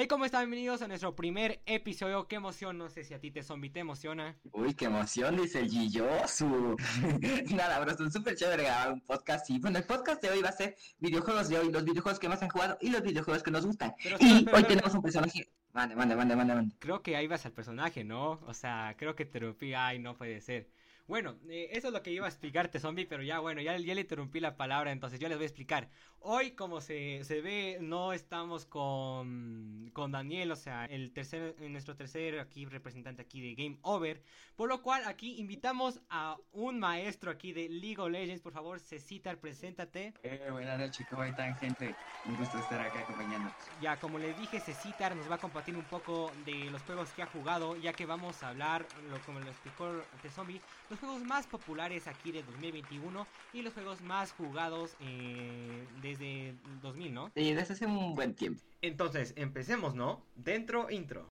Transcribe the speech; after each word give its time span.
Hey, 0.00 0.08
¿cómo 0.08 0.24
están? 0.24 0.44
Bienvenidos 0.44 0.80
a 0.80 0.88
nuestro 0.88 1.14
primer 1.14 1.60
episodio. 1.66 2.26
Qué 2.26 2.36
emoción, 2.36 2.78
no 2.78 2.88
sé 2.88 3.04
si 3.04 3.12
a 3.12 3.20
ti 3.20 3.30
te 3.30 3.42
zombie 3.42 3.68
te 3.68 3.80
emociona. 3.80 4.34
Uy, 4.50 4.72
qué 4.72 4.86
emoción, 4.86 5.36
dice 5.36 5.60
el 5.60 5.68
Giyosu. 5.68 6.74
Nada, 7.54 7.78
bro, 7.80 7.92
es 7.92 8.10
súper 8.10 8.34
chévere 8.34 8.62
grabar 8.62 8.94
un 8.94 9.02
podcast. 9.02 9.50
Y 9.50 9.58
bueno, 9.58 9.76
el 9.76 9.84
podcast 9.84 10.22
de 10.22 10.30
hoy 10.30 10.40
va 10.40 10.48
a 10.48 10.52
ser 10.52 10.74
videojuegos 11.00 11.50
de 11.50 11.58
hoy, 11.58 11.70
los 11.70 11.84
videojuegos 11.84 12.18
que 12.18 12.30
más 12.30 12.42
han 12.42 12.48
jugado 12.48 12.78
y 12.80 12.88
los 12.88 13.02
videojuegos 13.02 13.42
que 13.42 13.50
nos 13.50 13.66
gustan. 13.66 13.94
Pero 14.02 14.16
y 14.20 14.24
espera, 14.24 14.38
espera, 14.38 14.56
hoy 14.56 14.64
tenemos 14.64 14.94
un 14.94 15.02
personaje. 15.02 15.50
Mande, 15.74 15.94
mande, 15.94 16.16
mande, 16.16 16.34
mande, 16.34 16.54
mande. 16.54 16.74
Creo 16.78 17.02
que 17.02 17.14
ahí 17.14 17.26
vas 17.26 17.44
al 17.44 17.52
personaje, 17.52 18.02
¿no? 18.02 18.40
O 18.46 18.54
sea, 18.54 18.94
creo 18.96 19.14
que 19.14 19.26
te 19.26 19.36
interrumpí. 19.36 19.74
Ay, 19.74 19.98
no 19.98 20.16
puede 20.16 20.40
ser. 20.40 20.70
Bueno, 21.10 21.34
eh, 21.48 21.70
eso 21.72 21.88
es 21.88 21.92
lo 21.92 22.04
que 22.04 22.12
iba 22.12 22.26
a 22.26 22.28
explicarte, 22.28 22.78
zombie, 22.78 23.04
pero 23.04 23.24
ya, 23.24 23.40
bueno, 23.40 23.60
ya, 23.60 23.76
ya 23.76 23.96
le 23.96 24.02
interrumpí 24.02 24.38
la 24.38 24.56
palabra, 24.56 24.92
entonces 24.92 25.18
yo 25.18 25.28
les 25.28 25.38
voy 25.38 25.42
a 25.42 25.48
explicar. 25.48 25.88
Hoy, 26.20 26.52
como 26.52 26.80
se, 26.80 27.24
se 27.24 27.40
ve, 27.40 27.78
no 27.80 28.12
estamos 28.12 28.64
con, 28.64 29.90
con 29.92 30.12
Daniel, 30.12 30.52
o 30.52 30.56
sea, 30.56 30.84
el 30.84 31.12
tercer, 31.12 31.56
nuestro 31.62 31.96
tercer 31.96 32.38
aquí 32.38 32.64
representante 32.64 33.22
aquí 33.22 33.40
de 33.40 33.60
Game 33.60 33.78
Over, 33.82 34.22
por 34.54 34.68
lo 34.68 34.82
cual 34.82 35.02
aquí 35.06 35.40
invitamos 35.40 36.00
a 36.10 36.36
un 36.52 36.78
maestro 36.78 37.32
aquí 37.32 37.52
de 37.52 37.68
League 37.68 37.98
of 37.98 38.10
Legends, 38.10 38.40
por 38.40 38.52
favor, 38.52 38.78
Cecitar, 38.78 39.38
preséntate. 39.38 40.14
Eh, 40.22 40.46
buenas 40.52 40.78
noches, 40.78 41.04
¿cómo 41.10 41.24
están, 41.24 41.56
gente? 41.56 41.92
Un 42.26 42.36
gusto 42.36 42.56
estar 42.58 42.80
acá 42.80 43.00
acompañándonos. 43.00 43.52
Ya, 43.80 43.98
como 43.98 44.20
les 44.20 44.38
dije, 44.38 44.60
Cecitar 44.60 45.16
nos 45.16 45.28
va 45.28 45.36
a 45.36 45.38
compartir 45.38 45.74
un 45.74 45.84
poco 45.84 46.30
de 46.44 46.70
los 46.70 46.82
juegos 46.82 47.10
que 47.14 47.22
ha 47.22 47.26
jugado, 47.26 47.76
ya 47.76 47.94
que 47.94 48.06
vamos 48.06 48.40
a 48.44 48.50
hablar, 48.50 48.86
lo, 49.10 49.18
como 49.22 49.40
lo 49.40 49.48
explicó 49.48 49.90
The 50.22 50.28
Zombie, 50.28 50.60
los 50.90 50.99
juegos 51.00 51.24
más 51.24 51.46
populares 51.46 52.06
aquí 52.06 52.30
de 52.30 52.42
2021 52.42 53.26
y 53.52 53.62
los 53.62 53.72
juegos 53.72 54.00
más 54.02 54.32
jugados 54.32 54.96
eh, 55.00 55.86
desde 56.02 56.54
2000, 56.82 57.14
¿no? 57.14 57.30
Sí, 57.34 57.52
desde 57.52 57.72
hace 57.72 57.86
un 57.86 58.14
buen 58.14 58.34
tiempo. 58.34 58.60
Entonces, 58.82 59.32
empecemos, 59.36 59.94
¿no? 59.94 60.22
Dentro 60.36 60.90
intro. 60.90 61.28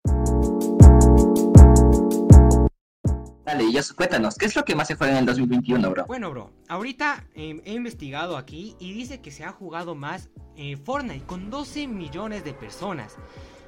Dale, 3.45 3.65
Giyosu, 3.65 3.95
cuéntanos, 3.95 4.37
¿qué 4.37 4.45
es 4.45 4.57
lo 4.57 4.65
que 4.65 4.75
más 4.75 4.89
se 4.89 4.95
juega 4.95 5.15
en 5.15 5.21
el 5.21 5.27
2021, 5.27 5.91
bro? 5.91 6.05
Bueno, 6.07 6.31
bro, 6.31 6.51
ahorita 6.69 7.25
eh, 7.35 7.63
he 7.65 7.73
investigado 7.73 8.37
aquí 8.37 8.77
y 8.79 8.93
dice 8.93 9.23
que 9.23 9.31
se 9.31 9.45
ha 9.45 9.53
jugado 9.53 9.95
más 9.95 10.29
eh, 10.57 10.77
Fortnite 10.77 11.25
con 11.25 11.49
12 11.49 11.87
millones 11.87 12.45
de 12.45 12.53
personas. 12.53 13.17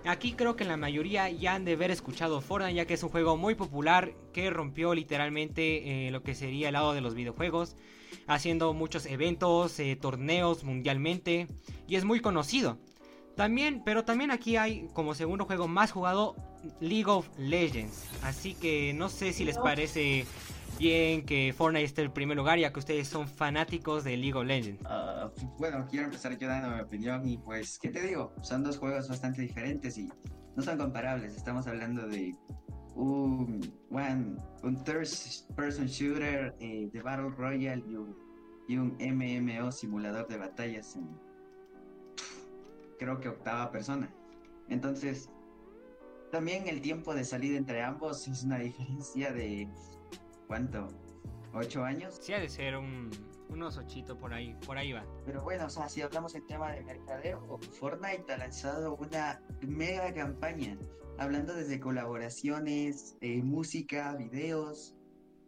Aquí 0.07 0.33
creo 0.33 0.57
que 0.57 0.65
la 0.65 0.79
mayoría 0.79 1.29
ya 1.29 1.55
han 1.55 1.65
de 1.65 1.75
haber 1.75 1.91
escuchado 1.91 2.41
Fortnite 2.41 2.75
ya 2.75 2.87
que 2.87 2.95
es 2.95 3.03
un 3.03 3.11
juego 3.11 3.37
muy 3.37 3.55
popular 3.55 4.13
que 4.33 4.49
rompió 4.49 4.95
literalmente 4.95 6.07
eh, 6.07 6.11
lo 6.11 6.23
que 6.23 6.35
sería 6.35 6.69
el 6.69 6.73
lado 6.73 6.95
de 6.95 7.03
los 7.03 7.15
videojuegos, 7.15 7.77
haciendo 8.27 8.73
muchos 8.73 9.05
eventos, 9.05 9.79
eh, 9.79 9.97
torneos 10.01 10.65
mundialmente 10.65 11.49
y 11.87 11.97
es 11.97 12.05
muy 12.05 12.21
conocido. 12.21 12.79
También, 13.37 13.83
pero 13.85 14.05
también 14.05 14.31
aquí 14.31 14.57
hay 14.57 14.89
como 14.95 15.15
segundo 15.15 15.45
juego 15.45 15.69
más 15.69 15.93
jugado 15.93 16.35
League 16.81 17.11
of 17.11 17.29
Legends. 17.39 18.05
Así 18.23 18.55
que 18.55 18.93
no 18.95 19.09
sé 19.09 19.33
si 19.33 19.45
les 19.45 19.59
parece 19.59 20.25
bien 20.81 21.27
que 21.27 21.53
Fortnite 21.53 21.85
esté 21.85 22.01
en 22.01 22.07
el 22.07 22.13
primer 22.13 22.37
lugar 22.37 22.59
ya 22.59 22.73
que 22.73 22.79
ustedes 22.79 23.07
son 23.07 23.29
fanáticos 23.29 24.03
de 24.03 24.17
League 24.17 24.35
of 24.35 24.47
Legends. 24.47 24.83
Ah, 24.87 25.31
bueno, 25.59 25.87
quiero 25.89 26.07
empezar 26.07 26.37
yo 26.39 26.49
dando 26.49 26.75
mi 26.75 26.81
opinión 26.81 27.29
y 27.29 27.37
pues, 27.37 27.79
¿qué 27.79 27.91
te 27.91 28.01
digo? 28.01 28.33
Son 28.43 28.65
dos 28.65 28.79
juegos 28.79 29.09
bastante 29.09 29.43
diferentes 29.43 29.99
y 29.99 30.09
no 30.57 30.63
son 30.63 30.79
comparables. 30.79 31.37
Estamos 31.37 31.67
hablando 31.67 32.09
de 32.09 32.35
un, 32.95 33.61
one, 33.91 34.37
un 34.63 34.83
third 34.85 35.07
person 35.55 35.87
shooter 35.87 36.57
eh, 36.61 36.89
de 36.91 37.03
Battle 37.03 37.31
Royale 37.31 37.85
y 37.87 37.97
un, 37.97 38.17
y 38.67 38.77
un 38.79 38.97
MMO 38.99 39.71
simulador 39.71 40.27
de 40.29 40.39
batallas 40.39 40.97
en 40.97 41.09
creo 42.99 43.21
que 43.21 43.29
octava 43.29 43.71
persona. 43.71 44.11
Entonces, 44.69 45.31
también 46.31 46.69
el 46.69 46.81
tiempo 46.81 47.15
de 47.15 47.25
salida 47.25 47.57
entre 47.57 47.83
ambos 47.83 48.29
es 48.29 48.45
una 48.45 48.59
diferencia 48.59 49.33
de 49.33 49.69
¿cuánto? 50.51 50.89
¿Ocho 51.55 51.85
años? 51.85 52.19
Sí 52.21 52.33
ha 52.33 52.41
de 52.41 52.49
ser 52.49 52.77
un, 52.77 53.09
unos 53.51 53.79
ochitos 53.79 54.19
por 54.19 54.35
ahí, 54.35 54.57
por 54.67 54.77
ahí 54.77 54.91
va. 54.91 55.07
Pero 55.25 55.45
bueno, 55.45 55.67
o 55.67 55.71
sea, 55.71 55.89
si 55.89 56.03
hablamos 56.03 56.35
en 56.35 56.45
tema 56.49 56.73
de 56.73 56.83
mercadeo, 56.83 57.61
Fortnite 57.79 58.33
ha 58.33 58.37
lanzado 58.37 58.97
una 58.97 59.41
mega 59.61 60.13
campaña, 60.13 60.77
hablando 61.19 61.55
desde 61.55 61.79
colaboraciones, 61.79 63.17
eh, 63.21 63.45
música, 63.45 64.17
videos. 64.17 64.97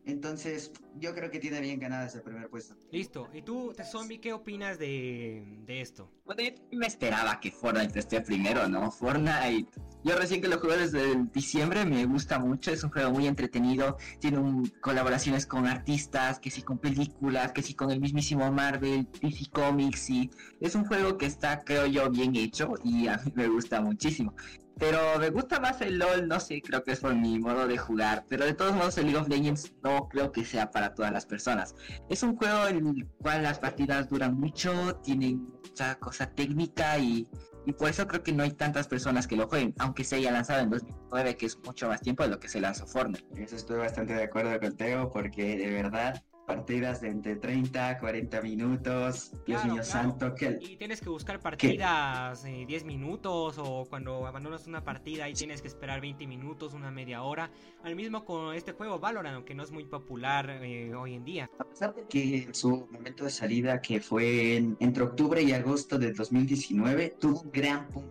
Entonces, 0.04 0.72
yo 0.98 1.14
creo 1.14 1.30
que 1.30 1.38
tiene 1.38 1.60
bien 1.60 1.78
ganada 1.78 2.06
ese 2.06 2.20
primer 2.20 2.48
puesto. 2.48 2.74
Listo, 2.90 3.30
¿y 3.32 3.42
tú, 3.42 3.72
The 3.76 3.84
Zombie, 3.84 4.18
qué 4.20 4.32
opinas 4.32 4.78
de, 4.78 5.58
de 5.64 5.80
esto? 5.80 6.10
Bueno, 6.24 6.42
yo 6.42 6.78
me 6.78 6.86
esperaba 6.86 7.38
que 7.40 7.50
Fortnite 7.52 7.98
esté 8.00 8.20
primero, 8.20 8.68
¿no? 8.68 8.90
Fortnite. 8.90 9.68
Yo 10.04 10.16
recién 10.16 10.40
que 10.42 10.48
lo 10.48 10.58
jugué 10.58 10.78
desde 10.78 11.12
el 11.12 11.30
diciembre, 11.30 11.84
me 11.84 12.04
gusta 12.06 12.40
mucho, 12.40 12.72
es 12.72 12.82
un 12.82 12.90
juego 12.90 13.12
muy 13.12 13.28
entretenido, 13.28 13.96
tiene 14.18 14.38
un- 14.38 14.66
colaboraciones 14.80 15.46
con 15.46 15.66
artistas, 15.68 16.40
que 16.40 16.50
sí 16.50 16.62
con 16.62 16.78
películas, 16.78 17.52
que 17.52 17.62
sí 17.62 17.74
con 17.74 17.90
el 17.92 18.00
mismísimo 18.00 18.50
Marvel, 18.50 19.06
DC 19.20 19.50
Comics, 19.52 20.10
y 20.10 20.30
es 20.60 20.74
un 20.74 20.84
juego 20.84 21.16
que 21.16 21.26
está, 21.26 21.62
creo 21.62 21.86
yo, 21.86 22.10
bien 22.10 22.34
hecho 22.34 22.74
y 22.82 23.06
a 23.06 23.18
mí 23.18 23.32
me 23.36 23.46
gusta 23.46 23.80
muchísimo. 23.80 24.34
Pero 24.78 25.18
me 25.18 25.30
gusta 25.30 25.60
más 25.60 25.80
el 25.80 25.98
LOL, 25.98 26.26
no 26.26 26.40
sé, 26.40 26.60
creo 26.62 26.82
que 26.82 26.92
es 26.92 27.00
por 27.00 27.14
mi 27.14 27.38
modo 27.38 27.66
de 27.66 27.78
jugar, 27.78 28.24
pero 28.28 28.44
de 28.44 28.54
todos 28.54 28.74
modos 28.74 28.98
el 28.98 29.06
League 29.06 29.18
of 29.18 29.28
Legends 29.28 29.72
no 29.82 30.08
creo 30.08 30.32
que 30.32 30.44
sea 30.44 30.70
para 30.70 30.94
todas 30.94 31.12
las 31.12 31.26
personas. 31.26 31.74
Es 32.08 32.22
un 32.22 32.36
juego 32.36 32.66
en 32.66 32.86
el 32.86 33.06
cual 33.18 33.42
las 33.42 33.58
partidas 33.58 34.08
duran 34.08 34.34
mucho, 34.34 34.96
tienen 35.04 35.44
mucha 35.44 35.94
cosa 35.96 36.26
técnica 36.26 36.98
y, 36.98 37.28
y 37.66 37.72
por 37.72 37.90
eso 37.90 38.06
creo 38.06 38.22
que 38.22 38.32
no 38.32 38.42
hay 38.42 38.52
tantas 38.52 38.88
personas 38.88 39.26
que 39.26 39.36
lo 39.36 39.48
jueguen, 39.48 39.74
aunque 39.78 40.04
se 40.04 40.16
haya 40.16 40.32
lanzado 40.32 40.60
en 40.60 40.70
2009, 40.70 41.36
que 41.36 41.46
es 41.46 41.58
mucho 41.64 41.88
más 41.88 42.00
tiempo 42.00 42.22
de 42.24 42.30
lo 42.30 42.40
que 42.40 42.48
se 42.48 42.60
lanzó 42.60 42.86
Fortnite. 42.86 43.24
Eso 43.42 43.56
estoy 43.56 43.78
bastante 43.78 44.14
de 44.14 44.24
acuerdo 44.24 44.58
con 44.58 44.76
Teo, 44.76 45.12
porque 45.12 45.56
de 45.56 45.70
verdad, 45.70 46.22
partidas 46.46 47.00
de 47.00 47.08
entre 47.08 47.36
30, 47.36 47.98
40 47.98 48.40
minutos, 48.42 49.30
Dios 49.46 49.60
Claro, 49.60 49.64
mío 49.74 49.82
claro. 49.82 49.84
santo, 49.84 50.34
que 50.34 50.58
Y 50.60 50.76
tienes 50.76 51.00
que 51.00 51.08
buscar 51.08 51.40
partidas 51.40 52.44
eh, 52.44 52.64
10 52.66 52.84
minutos 52.84 53.56
o 53.58 53.84
cuando 53.88 54.26
abandonas 54.26 54.66
una 54.66 54.82
partida 54.82 55.28
y 55.28 55.34
tienes 55.34 55.62
que 55.62 55.68
esperar 55.68 56.00
20 56.00 56.26
minutos, 56.26 56.74
una 56.74 56.90
media 56.90 57.22
hora. 57.22 57.50
Al 57.84 57.94
mismo 57.94 58.24
con 58.24 58.54
este 58.54 58.72
juego 58.72 58.98
Valorant, 58.98 59.36
aunque 59.36 59.54
no 59.54 59.62
es 59.62 59.70
muy 59.70 59.84
popular 59.84 60.50
eh, 60.62 60.92
hoy 60.94 61.14
en 61.14 61.24
día. 61.24 61.50
A 61.58 61.64
pesar 61.64 61.94
de 61.94 62.04
que 62.08 62.42
en 62.44 62.54
su 62.54 62.86
momento 62.90 63.24
de 63.24 63.30
salida, 63.30 63.80
que 63.80 64.00
fue 64.00 64.56
en- 64.56 64.76
entre 64.80 65.04
octubre 65.04 65.40
y 65.42 65.52
agosto 65.52 65.98
de 65.98 66.12
2019, 66.12 67.16
tuvo 67.20 67.40
un 67.42 67.50
gran 67.52 67.88
boom. 67.92 68.08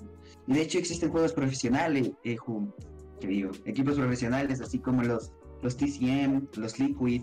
De 0.47 0.61
hecho 0.61 0.79
existen 0.79 1.11
juegos 1.11 1.33
profesionales, 1.33 2.11
eh, 2.23 2.37
¿qué 3.19 3.27
digo? 3.27 3.51
Equipos 3.65 3.95
profesionales, 3.95 4.61
así 4.61 4.79
como 4.79 5.03
los, 5.03 5.31
los 5.61 5.77
TCM, 5.77 6.47
los 6.57 6.79
Liquid, 6.79 7.21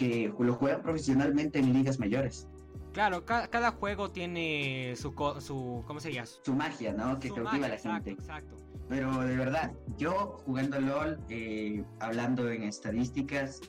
que 0.00 0.32
lo 0.38 0.54
juegan 0.54 0.80
profesionalmente 0.82 1.58
en 1.58 1.74
ligas 1.74 1.98
mayores. 1.98 2.48
Claro, 2.94 3.24
ca- 3.26 3.48
cada 3.48 3.70
juego 3.72 4.10
tiene 4.10 4.94
su, 4.96 5.14
co- 5.14 5.40
su 5.42 5.84
¿cómo 5.86 6.00
se 6.00 6.10
llama? 6.12 6.26
Su 6.42 6.54
magia, 6.54 6.92
¿no? 6.94 7.20
Que 7.20 7.28
Su 7.28 7.34
cautiva 7.34 7.52
magia, 7.58 7.66
a 7.66 7.68
la 7.68 7.74
exacto, 7.76 8.04
gente. 8.06 8.22
exacto. 8.22 8.56
Pero 8.88 9.20
de 9.20 9.36
verdad, 9.36 9.72
yo 9.98 10.38
jugando 10.46 10.80
LOL, 10.80 11.20
eh, 11.28 11.84
hablando 12.00 12.50
en 12.50 12.62
estadísticas, 12.64 13.60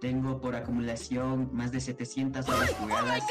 tengo 0.00 0.40
por 0.40 0.54
acumulación 0.54 1.48
más 1.52 1.72
de 1.72 1.80
700 1.80 2.46
horas 2.48 2.72
jugadas. 2.74 3.24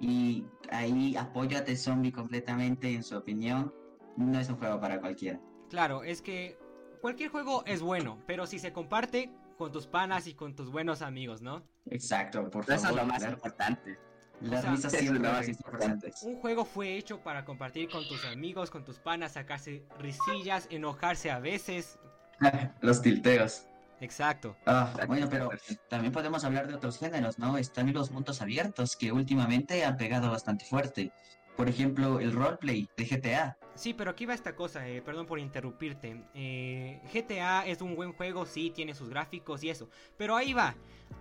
y 0.00 0.44
ahí 0.70 1.14
apoyo 1.16 1.58
a 1.58 1.64
The 1.64 1.76
Zombie 1.76 2.10
completamente 2.12 2.92
en 2.92 3.02
su 3.04 3.16
opinión. 3.16 3.72
No 4.16 4.38
es 4.40 4.48
un 4.48 4.56
juego 4.56 4.80
para 4.80 4.98
cualquiera. 5.00 5.40
Claro, 5.70 6.02
es 6.02 6.20
que 6.22 6.58
cualquier 7.00 7.30
juego 7.30 7.62
es 7.66 7.80
bueno, 7.80 8.18
pero 8.26 8.46
si 8.46 8.58
se 8.58 8.72
comparte 8.72 9.30
con 9.60 9.70
tus 9.70 9.86
panas 9.86 10.26
y 10.26 10.32
con 10.32 10.56
tus 10.56 10.70
buenos 10.70 11.02
amigos, 11.02 11.42
¿no? 11.42 11.62
Exacto, 11.90 12.50
por 12.50 12.64
Eso 12.64 12.72
es 12.72 12.80
favor. 12.82 13.00
lo 13.00 13.06
más 13.06 13.22
importante. 13.22 13.98
Las 14.40 14.60
O 14.60 14.62
sea, 14.62 14.70
risas 14.70 15.04
lo 15.04 15.20
más 15.20 15.44
son 15.44 15.50
importantes. 15.50 16.22
Un 16.22 16.36
juego 16.36 16.64
fue 16.64 16.96
hecho 16.96 17.20
para 17.20 17.44
compartir 17.44 17.90
con 17.90 18.08
tus 18.08 18.24
amigos, 18.24 18.70
con 18.70 18.86
tus 18.86 18.98
panas, 18.98 19.32
sacarse 19.32 19.84
risillas, 19.98 20.66
enojarse 20.70 21.30
a 21.30 21.40
veces. 21.40 21.98
Los 22.80 23.02
tilteos. 23.02 23.66
Exacto. 24.00 24.56
Ah, 24.64 24.94
bueno, 25.06 25.28
pero 25.28 25.50
también 25.90 26.10
podemos 26.10 26.42
hablar 26.42 26.66
de 26.66 26.76
otros 26.76 26.98
géneros, 26.98 27.38
¿no? 27.38 27.58
Están 27.58 27.92
los 27.92 28.10
mundos 28.10 28.40
abiertos 28.40 28.96
que 28.96 29.12
últimamente 29.12 29.84
han 29.84 29.98
pegado 29.98 30.30
bastante 30.30 30.64
fuerte. 30.64 31.12
Por 31.56 31.68
ejemplo, 31.68 32.20
el 32.20 32.32
roleplay 32.32 32.88
de 32.96 33.04
GTA. 33.04 33.56
Sí, 33.74 33.94
pero 33.94 34.10
aquí 34.10 34.26
va 34.26 34.34
esta 34.34 34.54
cosa, 34.56 34.88
eh, 34.88 35.02
perdón 35.02 35.26
por 35.26 35.38
interrumpirte. 35.38 36.22
Eh, 36.34 37.00
GTA 37.12 37.66
es 37.66 37.80
un 37.80 37.94
buen 37.96 38.12
juego, 38.12 38.46
sí, 38.46 38.70
tiene 38.74 38.94
sus 38.94 39.08
gráficos 39.08 39.62
y 39.62 39.70
eso. 39.70 39.88
Pero 40.16 40.36
ahí 40.36 40.52
va. 40.52 40.74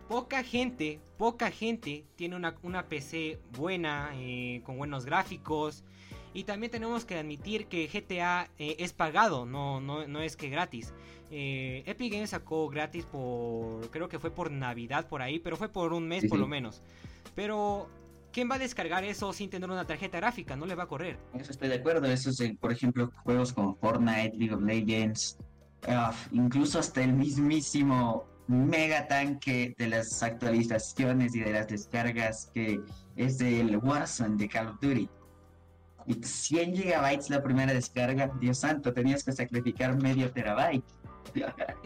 Poca 0.07 0.43
gente, 0.43 0.99
poca 1.17 1.51
gente 1.51 2.05
tiene 2.15 2.35
una, 2.35 2.55
una 2.63 2.87
PC 2.87 3.39
buena, 3.57 4.11
eh, 4.15 4.61
con 4.65 4.77
buenos 4.77 5.05
gráficos. 5.05 5.83
Y 6.33 6.43
también 6.43 6.71
tenemos 6.71 7.05
que 7.05 7.17
admitir 7.17 7.65
que 7.67 7.87
GTA 7.87 8.49
es 8.59 8.93
pagado, 8.93 9.45
no, 9.47 9.81
no, 9.81 10.07
no 10.07 10.21
es 10.21 10.37
que 10.37 10.49
gratis. 10.49 10.93
Eh, 11.31 11.83
Epic 11.85 12.13
Games 12.13 12.29
sacó 12.31 12.69
gratis 12.69 13.05
por, 13.05 13.89
creo 13.89 14.09
que 14.09 14.19
fue 14.19 14.31
por 14.31 14.51
Navidad 14.51 15.07
por 15.07 15.21
ahí, 15.21 15.39
pero 15.39 15.57
fue 15.57 15.69
por 15.69 15.91
un 15.93 16.07
mes 16.07 16.21
Sí, 16.21 16.27
por 16.27 16.37
sí. 16.37 16.41
lo 16.41 16.47
menos. 16.47 16.81
Pero 17.35 17.89
¿quién 18.31 18.49
va 18.49 18.55
a 18.55 18.59
descargar 18.59 19.03
eso 19.03 19.31
sin 19.33 19.49
tener 19.49 19.69
una 19.69 19.85
tarjeta 19.85 20.17
gráfica? 20.19 20.55
No 20.55 20.65
le 20.65 20.75
va 20.75 20.83
a 20.83 20.87
correr. 20.87 21.17
Eso 21.33 21.51
estoy 21.51 21.69
de 21.69 21.75
acuerdo. 21.75 22.07
Eso 22.07 22.29
es, 22.29 22.41
por 22.59 22.71
ejemplo, 22.71 23.11
juegos 23.23 23.53
como 23.53 23.75
Fortnite, 23.75 24.37
League 24.37 24.53
of 24.53 24.61
Legends, 24.61 25.37
uh, 25.87 26.13
incluso 26.31 26.79
hasta 26.79 27.03
el 27.03 27.13
mismísimo 27.13 28.25
mega 28.47 29.07
tanque 29.07 29.75
de 29.77 29.87
las 29.87 30.23
actualizaciones 30.23 31.35
y 31.35 31.41
de 31.41 31.53
las 31.53 31.67
descargas 31.67 32.49
que 32.53 32.81
es 33.15 33.37
del 33.37 33.77
Warzone 33.77 34.37
de 34.37 34.49
Call 34.49 34.69
of 34.69 34.79
Duty. 34.81 35.07
Y 36.07 36.13
100 36.15 36.75
gigabytes 36.75 37.29
la 37.29 37.43
primera 37.43 37.71
descarga, 37.71 38.31
Dios 38.39 38.57
santo, 38.59 38.91
tenías 38.91 39.23
que 39.23 39.31
sacrificar 39.33 39.95
medio 40.01 40.31
terabyte. 40.31 40.83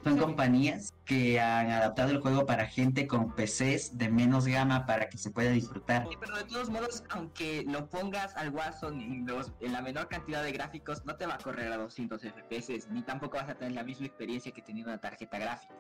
Son 0.04 0.18
compañías 0.18 0.94
que 1.06 1.40
han 1.40 1.69
adaptado 1.69 2.12
el 2.12 2.19
juego 2.19 2.45
para 2.45 2.66
gente 2.66 3.07
con 3.07 3.36
PCs 3.36 3.98
de 3.98 4.10
menos 4.10 4.48
gama 4.48 4.86
para 4.86 5.10
que 5.10 5.18
se 5.18 5.31
pueda 5.31 5.51
disfrutar. 5.51 6.07
pero 6.19 6.38
de 6.38 6.44
todos 6.45 6.69
modos, 6.69 7.04
aunque 7.10 7.63
lo 7.68 7.90
pongas 7.90 8.36
al 8.36 8.50
Warzone 8.50 9.04
en, 9.04 9.28
en 9.60 9.74
la 9.74 9.81
menor 9.81 10.07
cantidad 10.07 10.44
de 10.44 10.51
gráficos, 10.51 11.06
no 11.06 11.16
te 11.16 11.25
va 11.25 11.36
a 11.36 11.38
correr 11.38 11.72
a 11.72 11.78
200 11.78 12.22
FPS, 12.22 12.90
ni 12.90 13.01
tampoco 13.01 13.38
vas 13.38 13.50
a 13.50 13.56
tener 13.56 13.74
la 13.74 13.84
misma 13.84 14.06
experiencia 14.06 14.51
que 14.51 14.62
teniendo 14.62 14.92
una 14.92 15.01
tarjeta 15.01 15.38
gráfica. 15.38 15.74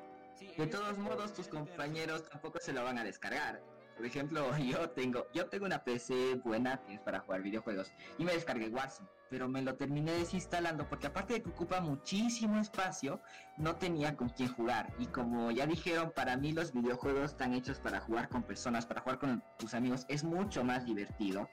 de 0.57 0.67
todos 0.67 0.97
modos, 0.97 1.33
tus 1.33 1.47
compañeros 1.47 2.29
tampoco 2.29 2.59
se 2.59 2.73
lo 2.73 2.83
van 2.83 2.97
a 2.97 3.03
descargar. 3.03 3.61
Por 3.95 4.05
ejemplo, 4.05 4.57
yo 4.57 4.89
tengo, 4.89 5.27
yo 5.33 5.47
tengo 5.47 5.65
una 5.65 5.83
PC 5.83 6.35
buena 6.43 6.81
que 6.85 6.95
es 6.95 6.99
para 6.99 7.19
jugar 7.19 7.41
videojuegos 7.41 7.91
y 8.17 8.25
me 8.25 8.33
descargué 8.33 8.69
Warzone, 8.69 9.07
pero 9.29 9.47
me 9.47 9.61
lo 9.61 9.75
terminé 9.75 10.11
desinstalando 10.11 10.87
porque 10.87 11.07
aparte 11.07 11.33
de 11.33 11.41
que 11.43 11.49
ocupa 11.49 11.81
muchísimo 11.81 12.59
espacio, 12.59 13.21
no 13.57 13.75
tenía 13.75 14.15
con 14.15 14.29
quién 14.29 14.49
jugar. 14.49 14.93
Y 14.99 15.07
como 15.07 15.51
ya 15.51 15.65
dijeron, 15.65 16.11
para 16.15 16.37
mí 16.37 16.51
los 16.51 16.71
videojuegos 16.71 17.31
están 17.31 17.53
hechos 17.53 17.79
para 17.79 17.99
jugar 18.01 18.29
con 18.29 18.43
personas, 18.43 18.85
para 18.85 19.01
jugar 19.01 19.19
con 19.19 19.43
tus 19.57 19.73
amigos, 19.73 20.05
es 20.07 20.23
mucho 20.23 20.63
más 20.63 20.85
divertido. 20.85 21.49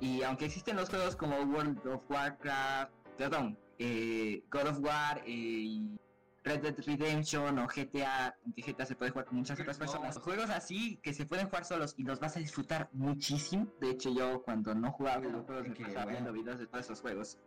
Y 0.00 0.22
aunque 0.22 0.46
existen 0.46 0.76
los 0.76 0.88
juegos 0.88 1.14
como 1.14 1.36
World 1.36 1.86
of 1.86 2.10
Warcraft, 2.10 2.92
perdón, 3.18 3.58
eh, 3.78 4.42
God 4.50 4.68
of 4.68 4.80
War 4.80 5.18
eh, 5.18 5.30
y 5.30 5.98
Red 6.50 6.62
Dead 6.62 6.74
Redemption 6.84 7.58
o 7.58 7.66
GTA, 7.66 8.34
que 8.56 8.62
GTA 8.62 8.84
se 8.84 8.96
puede 8.96 9.12
jugar 9.12 9.26
con 9.26 9.38
muchas 9.38 9.60
otras 9.60 9.78
personas. 9.78 10.18
Juegos 10.18 10.50
así 10.50 10.98
que 11.02 11.14
se 11.14 11.24
pueden 11.24 11.46
jugar 11.46 11.64
solos 11.64 11.94
y 11.96 12.02
los 12.02 12.18
vas 12.18 12.36
a 12.36 12.40
disfrutar 12.40 12.88
muchísimo. 12.92 13.72
De 13.80 13.90
hecho, 13.90 14.12
yo 14.12 14.42
cuando 14.42 14.74
no 14.74 14.90
jugaba 14.90 15.18
videojuegos 15.18 15.68
me 15.68 15.76
pasaba 15.76 16.10
viendo 16.10 16.32
videos 16.32 16.58
de 16.58 16.66
todos 16.66 16.86
esos 16.86 17.00
juegos. 17.00 17.38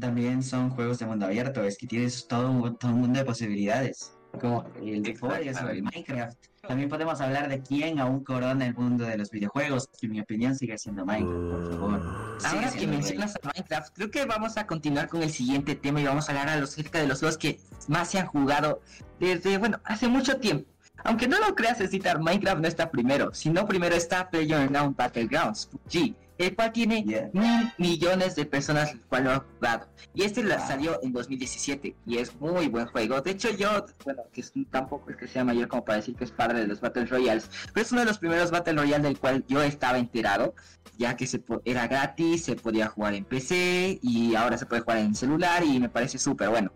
También 0.00 0.42
son 0.42 0.70
juegos 0.70 0.98
de 0.98 1.06
mundo 1.06 1.26
abierto, 1.26 1.62
es 1.62 1.78
que 1.78 1.86
tienes 1.86 2.26
todo 2.26 2.50
un, 2.50 2.76
todo 2.76 2.90
un 2.90 3.00
mundo 3.02 3.20
de 3.20 3.24
posibilidades 3.24 4.12
como 4.40 4.64
el 4.82 5.02
de 5.02 5.16
o 5.22 5.68
el 5.68 5.82
Minecraft. 5.82 6.36
También 6.66 6.88
podemos 6.88 7.20
hablar 7.20 7.48
de 7.48 7.62
quién 7.62 8.00
aún 8.00 8.24
corona 8.24 8.66
el 8.66 8.74
mundo 8.74 9.04
de 9.04 9.16
los 9.16 9.30
videojuegos, 9.30 9.88
que 9.98 10.06
en 10.06 10.12
mi 10.12 10.20
opinión 10.20 10.56
sigue 10.56 10.76
siendo 10.76 11.06
Minecraft, 11.06 11.70
por 11.70 11.78
favor. 11.78 12.27
Ahora 12.44 12.70
que 12.70 12.86
mencionas 12.86 13.34
a 13.36 13.46
Minecraft, 13.46 13.94
creo 13.94 14.10
que 14.10 14.24
vamos 14.24 14.56
a 14.56 14.66
continuar 14.66 15.08
con 15.08 15.22
el 15.22 15.30
siguiente 15.30 15.74
tema 15.74 16.00
y 16.00 16.04
vamos 16.04 16.28
a 16.28 16.32
hablar 16.32 16.62
acerca 16.62 17.00
de 17.00 17.06
los 17.06 17.18
juegos 17.18 17.38
que 17.38 17.60
más 17.88 18.10
se 18.10 18.18
han 18.18 18.26
jugado 18.26 18.80
desde, 19.18 19.58
bueno, 19.58 19.80
hace 19.84 20.08
mucho 20.08 20.38
tiempo. 20.38 20.70
Aunque 21.04 21.28
no 21.28 21.38
lo 21.38 21.54
creas, 21.54 21.78
citar 21.90 22.20
Minecraft 22.20 22.60
no 22.60 22.68
está 22.68 22.90
primero, 22.90 23.32
sino 23.32 23.66
primero 23.66 23.94
está 23.94 24.30
PlayerUnknown's 24.30 24.96
Battlegrounds, 24.96 25.66
PUBG, 25.66 26.14
el 26.38 26.54
cual 26.54 26.72
tiene 26.72 27.30
mil 27.32 27.72
millones 27.78 28.36
de 28.36 28.46
personas 28.46 28.92
el 28.92 29.00
cual 29.00 29.24
lo 29.24 29.30
han 29.32 29.40
jugado. 29.40 29.88
Y 30.14 30.22
este 30.22 30.46
salió 30.58 30.98
en 31.02 31.12
2017 31.12 31.96
y 32.06 32.18
es 32.18 32.34
muy 32.40 32.68
buen 32.68 32.86
juego. 32.86 33.20
De 33.20 33.32
hecho, 33.32 33.50
yo, 33.50 33.84
bueno, 34.04 34.22
que 34.32 34.44
tampoco 34.70 35.10
es 35.10 35.16
que 35.16 35.26
sea 35.26 35.44
mayor 35.44 35.68
como 35.68 35.84
para 35.84 35.96
decir 35.96 36.14
que 36.14 36.24
es 36.24 36.30
padre 36.30 36.60
de 36.60 36.68
los 36.68 36.80
Battle 36.80 37.06
Royales, 37.06 37.50
pero 37.74 37.84
es 37.84 37.92
uno 37.92 38.02
de 38.02 38.06
los 38.06 38.18
primeros 38.18 38.50
Battle 38.50 38.74
Royale 38.74 39.02
del 39.02 39.18
cual 39.18 39.44
yo 39.48 39.62
estaba 39.62 39.98
enterado, 39.98 40.54
ya 40.96 41.16
que 41.16 41.26
se 41.26 41.42
era 41.64 41.86
gratis, 41.88 42.44
se 42.44 42.56
podía 42.56 42.88
jugar 42.88 43.14
en 43.14 43.24
PC 43.24 43.98
y 44.02 44.34
ahora 44.34 44.56
se 44.58 44.66
puede 44.66 44.82
jugar 44.82 44.98
en 44.98 45.14
celular 45.14 45.64
y 45.64 45.80
me 45.80 45.88
parece 45.88 46.18
súper 46.18 46.48
bueno. 46.50 46.72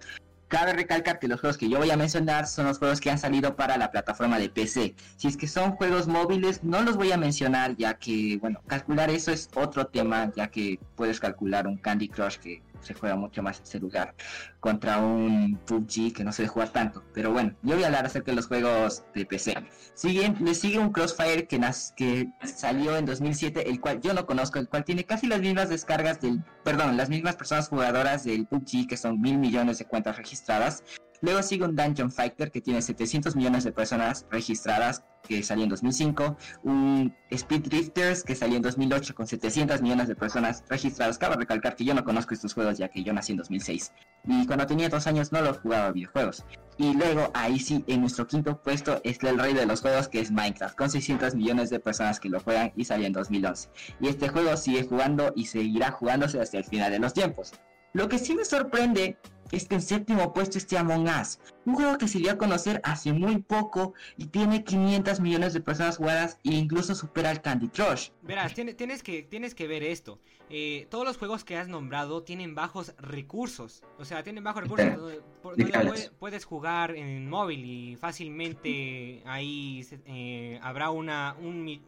Cabe 0.53 0.75
recalcar 0.75 1.19
que 1.19 1.29
los 1.29 1.41
juegos 1.41 1.57
que 1.57 1.67
yo 1.67 1.79
voy 1.79 1.91
a 1.91 1.97
mencionar 1.97 2.47
son 2.47 2.67
los 2.67 2.79
juegos 2.79 3.01
que 3.01 3.11
han 3.11 3.17
salido 3.17 3.57
para 3.57 3.79
la 3.79 3.91
plataforma 3.91 4.39
de 4.39 4.51
PC. 4.51 4.95
Si 5.17 5.27
es 5.27 5.39
que 5.39 5.49
son 5.49 5.73
juegos 5.73 6.09
móviles, 6.09 6.63
no 6.63 6.83
los 6.83 6.99
voy 6.99 7.11
a 7.11 7.17
mencionar 7.17 7.75
ya 7.79 7.95
que, 7.95 8.37
bueno, 8.39 8.61
calcular 8.67 9.09
eso 9.09 9.33
es 9.33 9.49
otro 9.55 9.87
tema, 9.87 10.31
ya 10.37 10.49
que 10.49 10.79
puedes 10.95 11.21
calcular 11.21 11.67
un 11.67 11.79
Candy 11.79 12.11
Crush 12.11 12.37
que 12.37 12.63
se 12.83 12.95
juega 12.95 13.17
mucho 13.17 13.43
más 13.43 13.61
en 13.61 13.67
celular 13.67 14.15
contra 14.61 14.99
un 14.99 15.59
PUBG 15.67 16.13
que 16.13 16.25
no 16.25 16.33
se 16.33 16.47
jugar 16.47 16.71
tanto. 16.71 17.03
Pero 17.15 17.33
bueno, 17.33 17.55
yo 17.63 17.75
voy 17.75 17.85
a 17.85 17.87
hablar 17.87 18.07
acerca 18.07 18.33
de 18.33 18.37
los 18.37 18.47
juegos 18.47 19.05
de 19.15 19.27
PC. 19.27 19.55
Sigue, 19.95 20.35
le 20.41 20.55
sigue 20.55 20.79
un 20.79 20.93
Crossfire 20.93 21.47
que, 21.47 21.61
que 21.97 22.29
salió 22.45 22.97
en 22.97 23.07
2007, 23.07 23.69
el 23.69 23.81
cual 23.81 24.01
yo 24.01 24.15
no 24.15 24.27
conozco, 24.27 24.59
el 24.59 24.69
cual 24.69 24.85
tiene 24.85 25.05
casi 25.05 25.27
las 25.27 25.41
mismas 25.41 25.69
descargas 25.69 26.21
del, 26.21 26.43
perdón, 26.65 26.97
las 26.97 27.09
mismas 27.09 27.37
personas 27.37 27.69
jugadoras 27.69 28.25
del 28.25 28.47
PUBG, 28.47 28.87
que 28.89 28.97
son 28.97 29.21
mil 29.21 29.39
millones 29.39 29.79
de 29.79 29.87
cuentas 29.87 30.17
registradas. 30.17 30.83
Luego 31.23 31.43
sigue 31.43 31.65
un 31.65 31.75
Dungeon 31.75 32.11
Fighter 32.11 32.51
que 32.51 32.61
tiene 32.61 32.83
700 32.83 33.37
millones 33.37 33.65
de 33.65 33.73
personas 33.73 34.27
registradas 34.31 35.05
que 35.23 35.43
salió 35.45 35.63
en 35.63 35.71
2005, 35.71 36.37
un 36.65 37.15
Speed 37.31 37.63
Drifters 37.63 38.25
que 38.25 38.35
salió 38.35 38.57
en 38.57 38.63
2008 38.63 39.15
con 39.15 39.27
700 39.29 39.81
millones 39.81 40.09
de 40.09 40.17
personas 40.17 40.65
registradas. 40.69 41.19
Cabe 41.19 41.37
recalcar 41.37 41.77
que 41.77 41.85
yo 41.85 41.95
no 41.95 42.05
conozco 42.05 42.35
estos 42.35 42.53
juegos 42.55 42.77
ya 42.77 42.89
que 42.89 43.05
yo 43.05 43.13
nací 43.13 43.33
en 43.33 43.39
2006 43.39 43.93
y 44.25 44.47
cuando 44.47 44.67
tenía 44.67 44.89
dos 44.89 45.07
años 45.07 45.33
no 45.33 45.41
los 45.43 45.59
jugaba 45.59 45.93
videojuegos. 45.93 46.45
Y 46.79 46.95
luego 46.95 47.31
ahí 47.35 47.59
sí, 47.59 47.85
en 47.87 48.01
nuestro 48.01 48.27
quinto 48.27 48.61
puesto 48.61 49.01
está 49.05 49.31
el 49.31 49.39
rey 49.39 49.55
de 49.55 49.67
los 49.67 49.81
juegos 49.81 50.09
que 50.09 50.21
es 50.21 50.31
Minecraft, 50.31 50.77
con 50.77 50.91
600 50.91 51.35
millones 51.35 51.71
de 51.71 51.81
personas 51.81 52.19
que 52.19 52.29
lo 52.29 52.41
juegan 52.41 52.73
y 52.77 52.85
salió 52.85 53.07
en 53.07 53.13
2011. 53.13 53.69
Y 54.01 54.09
este 54.09 54.29
juego 54.29 54.57
sigue 54.57 54.85
jugando 54.85 55.33
y 55.37 55.47
seguirá 55.47 55.93
jugándose 55.93 56.41
hasta 56.41 56.59
el 56.59 56.65
final 56.65 56.91
de 56.91 56.99
los 56.99 57.15
tiempos. 57.15 57.53
Lo 57.93 58.09
que 58.09 58.19
sí 58.19 58.35
me 58.35 58.45
sorprende 58.45 59.19
es 59.53 59.69
que 59.69 59.77
en 59.77 59.83
séptimo 59.83 60.33
puesto 60.33 60.59
esté 60.59 60.79
Among 60.79 61.09
Us, 61.09 61.39
un 61.65 61.75
juego 61.75 61.99
que 61.99 62.09
se 62.09 62.19
dio 62.19 62.33
a 62.33 62.39
conocer 62.39 62.81
hace 62.83 63.13
muy 63.13 63.39
poco 63.39 63.95
y 64.17 64.27
tiene 64.27 64.65
500 64.65 65.21
millones 65.21 65.53
de 65.53 65.61
personas 65.61 65.99
jugadas 65.99 66.39
e 66.43 66.55
incluso 66.55 66.95
supera 66.95 67.31
al 67.31 67.43
Candy 67.43 67.69
Crush. 67.69 68.09
Verás, 68.23 68.55
tienes, 68.55 69.03
que, 69.03 69.23
tienes 69.23 69.55
que 69.55 69.69
ver 69.69 69.83
esto. 69.85 70.19
Eh, 70.49 70.87
todos 70.91 71.05
los 71.05 71.19
juegos 71.19 71.45
que 71.45 71.57
has 71.57 71.69
nombrado 71.69 72.23
tienen 72.23 72.55
bajos 72.55 72.95
recursos. 72.99 73.83
O 73.99 74.05
sea, 74.05 74.23
tienen 74.23 74.43
bajos 74.43 74.63
recursos 74.65 74.97
donde, 74.97 76.11
puedes 76.19 76.45
jugar 76.45 76.97
en 76.97 77.29
móvil 77.29 77.65
y 77.65 77.97
fácilmente 77.97 79.23
ahí 79.27 79.87
eh, 80.07 80.59
habrá 80.63 80.91
una 80.91 81.37
un 81.41 81.81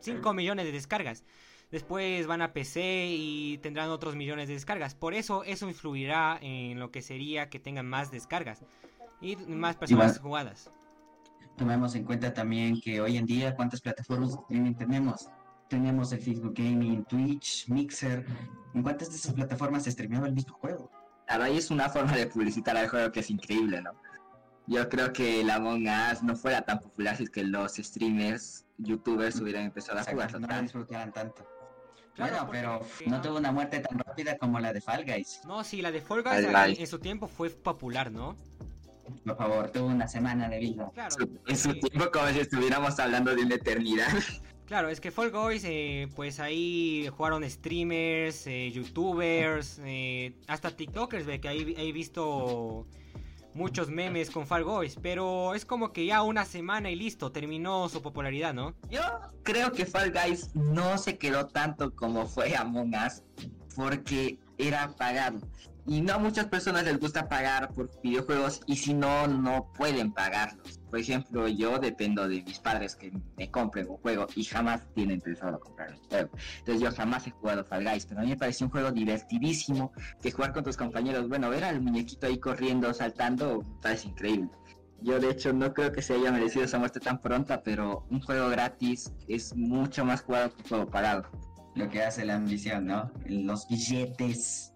5 0.00 0.34
millones 0.34 0.66
de 0.66 0.72
descargas. 0.72 1.24
Después 1.72 2.26
van 2.26 2.42
a 2.42 2.52
PC 2.52 3.06
y 3.08 3.56
tendrán 3.62 3.88
otros 3.88 4.14
millones 4.14 4.46
de 4.46 4.54
descargas. 4.54 4.94
Por 4.94 5.14
eso 5.14 5.42
eso 5.42 5.66
influirá 5.66 6.38
en 6.42 6.78
lo 6.78 6.90
que 6.90 7.00
sería 7.00 7.48
que 7.48 7.58
tengan 7.58 7.88
más 7.88 8.10
descargas 8.10 8.60
y 9.22 9.36
más 9.36 9.76
personas 9.76 10.18
jugadas. 10.18 10.70
Tomemos 11.56 11.94
en 11.94 12.04
cuenta 12.04 12.34
también 12.34 12.78
que 12.78 13.00
hoy 13.00 13.16
en 13.16 13.24
día 13.24 13.56
cuántas 13.56 13.80
plataformas 13.80 14.38
tenemos. 14.76 15.30
Tenemos 15.70 16.12
el 16.12 16.20
Facebook 16.20 16.52
Gaming, 16.54 17.04
Twitch, 17.06 17.66
Mixer. 17.68 18.26
¿En 18.74 18.82
cuántas 18.82 19.08
de 19.08 19.16
esas 19.16 19.32
plataformas 19.32 19.84
se 19.84 19.92
streameaba 19.92 20.26
el 20.26 20.34
mismo 20.34 20.54
juego? 20.54 20.90
Claro, 21.26 21.44
ahí 21.44 21.56
es 21.56 21.70
una 21.70 21.88
forma 21.88 22.14
de 22.14 22.26
publicitar 22.26 22.76
al 22.76 22.90
juego 22.90 23.10
que 23.10 23.20
es 23.20 23.30
increíble, 23.30 23.80
¿no? 23.80 23.92
Yo 24.66 24.86
creo 24.90 25.10
que 25.14 25.42
la 25.42 25.54
Among 25.54 25.88
Us 25.88 26.22
no 26.22 26.36
fuera 26.36 26.60
tan 26.60 26.80
popular 26.80 27.16
si 27.16 27.22
es 27.22 27.30
que 27.30 27.44
los 27.44 27.76
streamers, 27.76 28.66
youtubers 28.76 29.40
hubieran 29.40 29.64
empezado 29.64 30.00
a 30.00 30.04
jugar. 30.04 30.38
No 30.38 30.62
disfrutaran 30.62 31.12
tanto 31.12 31.46
bueno, 32.18 32.48
pero 32.50 32.80
no 33.06 33.20
tuvo 33.20 33.38
una 33.38 33.52
muerte 33.52 33.80
tan 33.80 33.98
rápida 33.98 34.36
como 34.38 34.60
la 34.60 34.72
de 34.72 34.80
Fall 34.80 35.04
Guys. 35.04 35.40
No, 35.46 35.64
sí, 35.64 35.82
la 35.82 35.90
de 35.90 36.00
Fall 36.00 36.22
Guys 36.22 36.78
en 36.78 36.86
su 36.86 36.98
tiempo 36.98 37.28
fue 37.28 37.50
popular, 37.50 38.10
¿no? 38.10 38.36
Por 39.24 39.36
favor, 39.36 39.70
tuvo 39.70 39.86
una 39.86 40.08
semana 40.08 40.48
de 40.48 40.58
vida. 40.58 40.90
Claro, 40.94 41.16
en 41.46 41.56
su 41.56 41.74
tiempo 41.74 42.10
como 42.12 42.28
si 42.28 42.40
estuviéramos 42.40 42.98
hablando 42.98 43.34
de 43.34 43.42
una 43.42 43.54
eternidad. 43.56 44.08
Claro, 44.64 44.88
es 44.88 45.02
que 45.02 45.10
Fall 45.10 45.30
Guys, 45.30 45.64
eh, 45.66 46.08
pues 46.16 46.40
ahí 46.40 47.06
jugaron 47.14 47.44
streamers, 47.50 48.46
eh, 48.46 48.70
youtubers, 48.70 49.78
eh, 49.84 50.32
hasta 50.46 50.70
TikTokers, 50.70 51.26
ve 51.26 51.42
que 51.42 51.48
ahí 51.48 51.74
he 51.76 51.92
visto 51.92 52.86
muchos 53.54 53.90
memes 53.90 54.30
con 54.30 54.46
Fall 54.46 54.64
Guys, 54.64 54.96
pero 55.00 55.54
es 55.54 55.64
como 55.64 55.92
que 55.92 56.06
ya 56.06 56.22
una 56.22 56.44
semana 56.44 56.90
y 56.90 56.96
listo, 56.96 57.32
terminó 57.32 57.88
su 57.88 58.02
popularidad, 58.02 58.54
¿no? 58.54 58.74
Yo 58.90 59.02
creo 59.42 59.72
que 59.72 59.86
Fall 59.86 60.12
Guys 60.12 60.54
no 60.54 60.98
se 60.98 61.18
quedó 61.18 61.46
tanto 61.46 61.94
como 61.94 62.26
fue 62.26 62.56
Among 62.56 62.94
Us, 62.94 63.22
porque 63.74 64.38
era 64.58 64.88
pagado. 64.96 65.38
Y 65.86 66.00
no 66.00 66.14
a 66.14 66.18
muchas 66.18 66.46
personas 66.46 66.84
les 66.84 66.98
gusta 67.00 67.28
pagar 67.28 67.72
por 67.72 67.90
videojuegos 68.02 68.60
y 68.66 68.76
si 68.76 68.94
no, 68.94 69.26
no 69.26 69.72
pueden 69.76 70.12
pagarlos. 70.12 70.81
Por 70.92 71.00
ejemplo, 71.00 71.48
yo 71.48 71.78
dependo 71.78 72.28
de 72.28 72.42
mis 72.42 72.58
padres 72.58 72.94
que 72.94 73.10
me 73.38 73.50
compren 73.50 73.88
un 73.88 73.96
juego 73.96 74.26
y 74.36 74.44
jamás 74.44 74.82
tienen 74.94 75.22
pensado 75.22 75.58
comprar 75.58 75.90
un 75.90 76.06
juego. 76.06 76.28
Entonces 76.58 76.82
yo 76.82 76.92
jamás 76.94 77.26
he 77.26 77.30
jugado 77.30 77.64
Fall 77.64 77.84
Guys, 77.84 78.04
pero 78.04 78.20
a 78.20 78.24
mí 78.24 78.28
me 78.28 78.36
pareció 78.36 78.66
un 78.66 78.72
juego 78.72 78.92
divertidísimo 78.92 79.90
que 80.20 80.30
jugar 80.30 80.52
con 80.52 80.64
tus 80.64 80.76
compañeros. 80.76 81.30
Bueno, 81.30 81.48
ver 81.48 81.64
al 81.64 81.80
muñequito 81.80 82.26
ahí 82.26 82.36
corriendo, 82.36 82.92
saltando, 82.92 83.62
parece 83.80 84.08
increíble. 84.08 84.50
Yo 85.00 85.18
de 85.18 85.30
hecho 85.30 85.54
no 85.54 85.72
creo 85.72 85.92
que 85.92 86.02
se 86.02 86.12
haya 86.12 86.30
merecido 86.30 86.66
esa 86.66 86.78
muerte 86.78 87.00
tan 87.00 87.22
pronta, 87.22 87.62
pero 87.62 88.06
un 88.10 88.20
juego 88.20 88.50
gratis 88.50 89.14
es 89.28 89.56
mucho 89.56 90.04
más 90.04 90.20
jugado 90.20 90.50
que 90.50 90.62
un 90.62 90.68
juego 90.68 90.90
pagado. 90.90 91.24
Lo 91.74 91.88
que 91.88 92.02
hace 92.02 92.26
la 92.26 92.34
ambición, 92.34 92.84
¿no? 92.84 93.10
Los 93.24 93.66
billetes. 93.66 94.71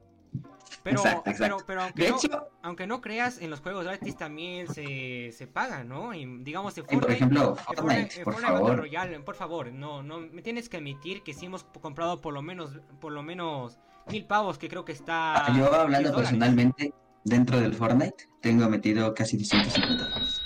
Pero, 0.87 1.01
Exacto, 1.01 1.31
exacto. 1.31 1.57
pero, 1.57 1.67
pero 1.67 1.83
aunque, 1.83 2.03
De 2.05 2.11
no, 2.11 2.17
hecho, 2.17 2.49
aunque 2.63 2.87
no 2.87 3.01
creas, 3.01 3.39
en 3.43 3.51
los 3.51 3.59
juegos 3.59 3.85
gratis 3.85 4.17
también 4.17 4.69
se, 4.73 5.33
se 5.33 5.49
paga, 5.49 5.83
¿no? 5.83 6.15
Y, 6.15 6.25
digamos, 6.45 6.79
en 6.79 6.85
Y 6.85 6.87
por 6.87 6.93
Fortnite, 6.95 7.13
ejemplo, 7.15 7.57
Fortnite, 7.57 8.19
en 8.19 8.25
por 8.25 8.35
Fortnite 8.35 8.53
favor. 8.55 8.77
Royale, 8.77 9.19
por 9.19 9.35
favor, 9.35 9.73
no, 9.73 10.05
no, 10.05 10.21
me 10.21 10.43
tienes 10.43 10.69
que 10.69 10.77
admitir 10.77 11.25
que 11.25 11.35
sí 11.35 11.47
hemos 11.47 11.65
comprado 11.65 12.21
por 12.21 12.33
lo 12.35 12.41
menos, 12.41 12.79
por 13.01 13.11
lo 13.11 13.25
menos 13.25 13.79
mil 14.07 14.25
pavos, 14.27 14.59
que 14.59 14.69
creo 14.69 14.85
que 14.85 14.93
está... 14.93 15.45
Ah, 15.47 15.53
Yo 15.59 15.65
hablando 15.75 15.99
10 15.99 16.13
dólares. 16.13 16.15
personalmente, 16.31 16.95
dentro 17.25 17.59
del 17.59 17.75
Fortnite, 17.75 18.29
tengo 18.41 18.69
metido 18.69 19.13
casi 19.13 19.37
250 19.37 20.09
pavos. 20.09 20.41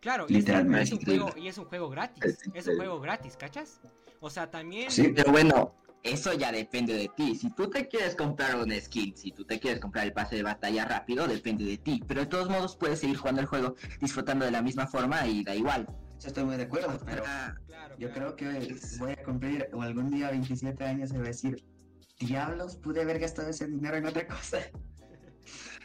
Claro, 0.00 0.26
y 0.28 0.32
es, 0.32 0.38
Literalmente, 0.40 0.94
un 0.96 1.00
juego, 1.04 1.30
y 1.36 1.46
es 1.46 1.56
un 1.56 1.66
juego 1.66 1.88
gratis, 1.88 2.24
Es 2.24 2.38
un 2.46 2.48
increíble. 2.48 2.74
juego 2.76 3.00
gratis, 3.00 3.36
¿cachas? 3.36 3.80
O 4.18 4.28
sea, 4.28 4.50
también... 4.50 4.90
Sí, 4.90 5.12
pero 5.14 5.30
bueno, 5.30 5.72
eso 6.04 6.32
ya 6.34 6.52
depende 6.52 6.94
de 6.94 7.08
ti. 7.16 7.34
Si 7.34 7.50
tú 7.50 7.68
te 7.70 7.88
quieres 7.88 8.14
comprar 8.14 8.56
un 8.56 8.70
skin, 8.78 9.16
si 9.16 9.32
tú 9.32 9.44
te 9.44 9.58
quieres 9.58 9.80
comprar 9.80 10.04
el 10.04 10.12
pase 10.12 10.36
de 10.36 10.42
batalla 10.42 10.84
rápido, 10.84 11.26
depende 11.26 11.64
de 11.64 11.78
ti. 11.78 12.02
Pero 12.06 12.20
de 12.20 12.26
todos 12.26 12.48
modos 12.50 12.76
puedes 12.76 13.00
seguir 13.00 13.16
jugando 13.16 13.40
el 13.40 13.46
juego 13.46 13.74
disfrutando 14.00 14.44
de 14.44 14.50
la 14.50 14.60
misma 14.62 14.86
forma 14.86 15.26
y 15.26 15.42
da 15.42 15.54
igual. 15.56 15.88
Eso 16.18 16.28
estoy 16.28 16.44
muy 16.44 16.56
de 16.56 16.64
acuerdo, 16.64 16.98
pero 17.04 17.22
Ah, 17.26 17.54
Claro, 17.66 17.96
yo 17.98 18.10
claro. 18.12 18.36
creo 18.36 18.52
que 18.52 18.76
voy 18.98 19.12
a 19.12 19.22
cumplir 19.24 19.68
o 19.72 19.82
algún 19.82 20.10
día 20.10 20.30
27 20.30 20.84
años 20.84 21.10
y 21.10 21.14
voy 21.14 21.24
a 21.24 21.28
decir, 21.28 21.64
diablos, 22.20 22.76
pude 22.76 23.00
haber 23.02 23.18
gastado 23.18 23.48
ese 23.48 23.66
dinero 23.66 23.96
en 23.96 24.06
otra 24.06 24.26
cosa. 24.26 24.58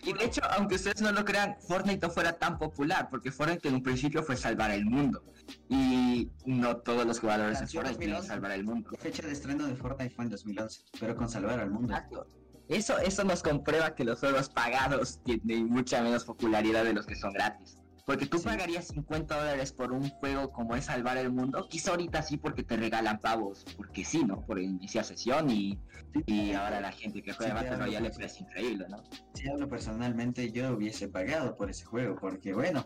Y 0.03 0.13
de 0.13 0.25
hecho, 0.25 0.41
aunque 0.51 0.75
ustedes 0.75 1.01
no 1.01 1.12
lo 1.12 1.25
crean, 1.25 1.56
Fortnite 1.68 2.06
no 2.06 2.12
fuera 2.12 2.34
tan 2.34 2.58
popular, 2.58 3.10
porque 3.10 3.32
Fortnite 3.32 3.68
en 3.68 3.75
un 3.75 3.84
principio 3.84 4.24
fue 4.24 4.36
salvar 4.36 4.72
el 4.72 4.86
mundo. 4.86 5.24
Y 5.68 6.29
no 6.46 6.77
todos 6.77 7.06
los 7.06 7.20
jugadores 7.20 7.60
de 7.60 7.68
Fortnite 7.68 7.98
quieren 7.98 8.15
2011. 8.15 8.27
salvar 8.27 8.51
el 8.51 8.63
mundo. 8.63 8.89
La 8.91 9.00
fecha 9.00 9.25
de 9.25 9.34
estreno 9.34 9.68
de 9.68 9.75
Fortnite 9.75 10.15
fue 10.15 10.25
en 10.25 10.32
2011, 10.32 10.82
pero 11.00 11.15
con 11.15 11.29
salvar 11.29 11.60
al 11.60 11.70
mundo. 11.70 11.94
Exacto. 11.94 12.27
Eso, 12.70 13.00
eso 13.00 13.24
nos 13.24 13.41
comprueba 13.41 13.96
que 13.96 14.03
los 14.03 14.20
juegos 14.20 14.50
pagados 14.50 15.20
tienen 15.24 15.68
mucha 15.70 16.03
menos 16.03 16.24
popularidad 16.24 16.84
de 16.84 16.94
los 16.94 17.06
que 17.08 17.15
son 17.15 17.34
gratis. 17.34 17.79
Porque 18.10 18.25
tú 18.25 18.39
Sí. 18.39 18.46
pagarías 18.46 18.88
50 18.88 19.38
dólares 19.38 19.72
por 19.72 19.94
un 19.94 20.10
juego 20.10 20.51
como 20.51 20.75
es 20.75 20.86
Salvar 20.86 21.18
el 21.18 21.32
Mundo, 21.32 21.68
quizá 21.70 21.92
ahorita 21.92 22.24
sí 22.24 22.38
porque 22.38 22.63
te 22.63 22.75
regalan 22.75 23.20
pavos, 23.20 23.63
porque 23.78 24.04
sí, 24.04 24.24
¿no? 24.25 24.42
Por 24.48 24.60
iniciar 24.60 25.06
sesión 25.06 25.51
y, 25.51 25.78
y 26.25 26.54
ahora 26.54 26.82
la 26.82 26.92
gente 26.92 27.22
que 27.22 27.34
juega 27.34 27.60
Sí, 27.62 27.68
Battle 27.68 28.00
pues. 28.00 28.18
pues, 28.18 28.34
es 28.34 28.42
increíble, 28.42 28.88
¿no? 28.89 29.04
Si 29.36 29.48
hablo 29.48 29.70
personalmente, 29.70 30.51
yo 30.51 30.72
hubiese 30.74 31.08
pagado 31.08 31.56
por 31.56 31.70
ese 31.70 31.86
juego, 31.86 32.16
porque 32.20 32.51
bueno, 32.51 32.84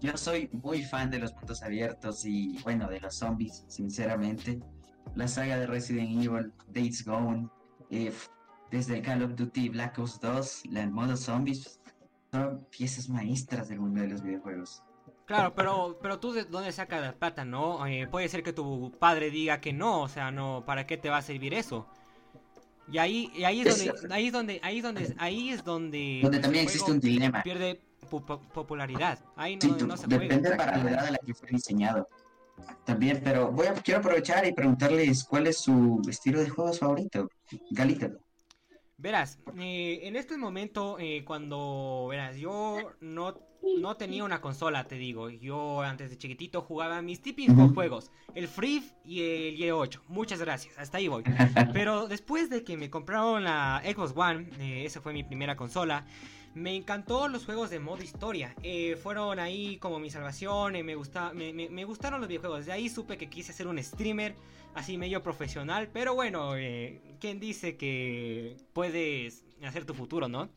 yo 0.00 0.16
soy 0.16 0.50
muy 0.52 0.82
fan 0.82 1.08
de 1.08 1.20
los 1.20 1.32
puntos 1.32 1.62
abiertos 1.62 2.24
y 2.24 2.58
bueno, 2.64 2.88
de 2.88 2.98
los 2.98 3.14
zombies, 3.14 3.64
sinceramente. 3.68 4.58
La 5.14 5.28
saga 5.28 5.56
de 5.56 5.68
Resident 5.68 6.10
Evil, 6.26 6.52
Days 6.72 7.04
Gone, 7.04 7.48
eh, 7.90 8.12
desde 8.72 8.96
el 8.96 9.02
Call 9.02 9.22
of 9.22 9.36
Duty 9.36 9.68
Black 9.68 10.00
Ops 10.00 10.18
2, 10.18 10.62
la 10.70 10.82
en 10.82 10.92
modo 10.92 11.16
zombies, 11.16 11.78
son 12.36 12.66
piezas 12.70 13.08
maestras 13.08 13.68
del 13.68 13.80
mundo 13.80 14.00
de 14.00 14.08
los 14.08 14.22
videojuegos. 14.22 14.82
Claro, 15.26 15.54
pero, 15.54 15.98
pero 16.00 16.20
tú 16.20 16.32
de 16.32 16.44
dónde 16.44 16.70
sacas 16.72 17.00
la 17.00 17.12
plata, 17.12 17.44
¿no? 17.44 17.84
Eh, 17.86 18.06
puede 18.08 18.28
ser 18.28 18.42
que 18.42 18.52
tu 18.52 18.92
padre 18.98 19.30
diga 19.30 19.60
que 19.60 19.72
no, 19.72 20.02
o 20.02 20.08
sea, 20.08 20.30
no, 20.30 20.62
¿para 20.64 20.86
qué 20.86 20.96
te 20.96 21.10
va 21.10 21.18
a 21.18 21.22
servir 21.22 21.52
eso? 21.54 21.86
Y 22.92 22.98
ahí, 22.98 23.32
y 23.34 23.42
ahí 23.42 23.62
es 23.62 23.68
donde, 23.76 24.14
ahí 24.14 24.26
es 24.28 24.32
donde, 24.32 24.60
ahí 24.62 24.76
es 24.78 24.82
donde, 24.84 25.14
ahí 25.18 25.48
es 25.50 25.64
donde, 25.64 26.20
Donde 26.22 26.38
también 26.38 26.64
existe 26.64 26.92
un 26.92 27.00
dilema. 27.00 27.42
pierde 27.42 27.80
po- 28.08 28.24
po- 28.24 28.40
popularidad. 28.40 29.18
Ahí 29.34 29.56
no, 29.56 29.62
Sí, 29.62 29.72
tú- 29.76 29.86
no 29.88 29.96
se 29.96 30.06
juega. 30.06 30.22
depende 30.22 30.50
para 30.54 30.76
la 30.76 30.90
edad 30.90 31.06
a 31.06 31.10
la 31.10 31.18
que 31.18 31.34
fue 31.34 31.48
diseñado. 31.50 32.08
También, 32.84 33.20
pero 33.24 33.50
voy 33.50 33.66
a, 33.66 33.74
quiero 33.74 33.98
aprovechar 34.00 34.46
y 34.46 34.52
preguntarles 34.52 35.24
cuál 35.24 35.48
es 35.48 35.58
su 35.58 36.00
estilo 36.08 36.38
de 36.40 36.48
juegos 36.48 36.78
favorito. 36.78 37.28
Galito. 37.72 38.08
Verás, 38.98 39.38
eh, 39.58 40.00
en 40.04 40.16
este 40.16 40.38
momento, 40.38 40.96
eh, 40.98 41.22
cuando, 41.26 42.06
verás, 42.08 42.36
yo 42.38 42.78
no, 43.00 43.38
no 43.78 43.96
tenía 43.98 44.24
una 44.24 44.40
consola, 44.40 44.84
te 44.88 44.94
digo. 44.94 45.28
Yo 45.28 45.82
antes 45.82 46.08
de 46.08 46.16
chiquitito 46.16 46.62
jugaba 46.62 47.02
mis 47.02 47.20
típicos 47.20 47.72
juegos, 47.74 48.10
el 48.34 48.48
Free 48.48 48.82
y 49.04 49.20
el 49.20 49.56
Y8. 49.58 50.00
Muchas 50.08 50.40
gracias, 50.40 50.78
hasta 50.78 50.96
ahí 50.96 51.08
voy. 51.08 51.24
Pero 51.74 52.08
después 52.08 52.48
de 52.48 52.64
que 52.64 52.78
me 52.78 52.88
compraron 52.88 53.44
la 53.44 53.82
Xbox 53.84 54.14
One, 54.16 54.48
eh, 54.60 54.86
esa 54.86 55.02
fue 55.02 55.12
mi 55.12 55.22
primera 55.24 55.56
consola, 55.56 56.06
me 56.54 56.74
encantó 56.74 57.28
los 57.28 57.44
juegos 57.44 57.68
de 57.68 57.80
modo 57.80 58.02
historia. 58.02 58.54
Eh, 58.62 58.96
fueron 58.96 59.38
ahí 59.38 59.76
como 59.76 59.98
mi 59.98 60.08
salvación, 60.08 60.74
eh, 60.74 60.82
me, 60.82 60.94
gusta, 60.94 61.34
me, 61.34 61.52
me- 61.52 61.68
me 61.68 61.84
gustaron 61.84 62.18
los 62.18 62.28
videojuegos. 62.28 62.64
De 62.64 62.72
ahí 62.72 62.88
supe 62.88 63.18
que 63.18 63.28
quise 63.28 63.52
ser 63.52 63.66
un 63.66 63.82
streamer, 63.82 64.34
así 64.76 64.98
medio 64.98 65.22
profesional. 65.22 65.88
Pero 65.92 66.14
bueno, 66.14 66.54
eh, 66.56 67.00
¿quién 67.18 67.40
dice 67.40 67.76
que 67.76 68.56
puedes 68.72 69.44
hacer 69.64 69.84
tu 69.86 69.94
futuro, 69.94 70.28
no? 70.28 70.50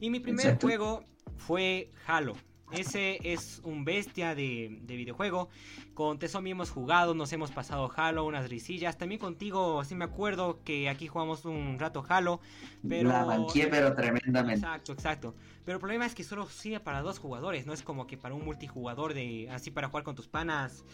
Y 0.00 0.10
mi 0.10 0.20
primer 0.20 0.46
Exacto. 0.46 0.66
juego 0.68 1.04
fue 1.36 1.90
Halo. 2.06 2.34
Ese 2.70 3.18
es 3.22 3.60
un 3.62 3.84
bestia 3.84 4.34
de, 4.34 4.78
de 4.82 4.96
videojuego. 4.96 5.48
Con 5.92 6.18
Tesomi 6.18 6.52
hemos 6.52 6.70
jugado, 6.70 7.14
nos 7.14 7.32
hemos 7.32 7.50
pasado 7.50 7.90
Halo, 7.94 8.24
unas 8.24 8.48
risillas. 8.48 8.96
También 8.96 9.20
contigo, 9.20 9.84
sí 9.84 9.94
me 9.94 10.04
acuerdo 10.04 10.62
que 10.64 10.88
aquí 10.88 11.06
jugamos 11.06 11.44
un 11.44 11.78
rato 11.78 12.04
Halo. 12.08 12.40
Pero... 12.88 13.10
La 13.10 13.24
banqué, 13.24 13.66
pero 13.66 13.94
tremendamente. 13.94 14.66
Exacto, 14.66 14.92
exacto. 14.92 15.34
Pero 15.64 15.76
el 15.76 15.80
problema 15.80 16.06
es 16.06 16.14
que 16.14 16.24
solo 16.24 16.46
sirve 16.46 16.80
para 16.80 17.02
dos 17.02 17.18
jugadores. 17.18 17.66
No 17.66 17.72
es 17.72 17.82
como 17.82 18.06
que 18.06 18.16
para 18.16 18.34
un 18.34 18.44
multijugador 18.44 19.14
de 19.14 19.48
así 19.50 19.70
para 19.70 19.88
jugar 19.88 20.04
con 20.04 20.14
tus 20.14 20.28
panas 20.28 20.84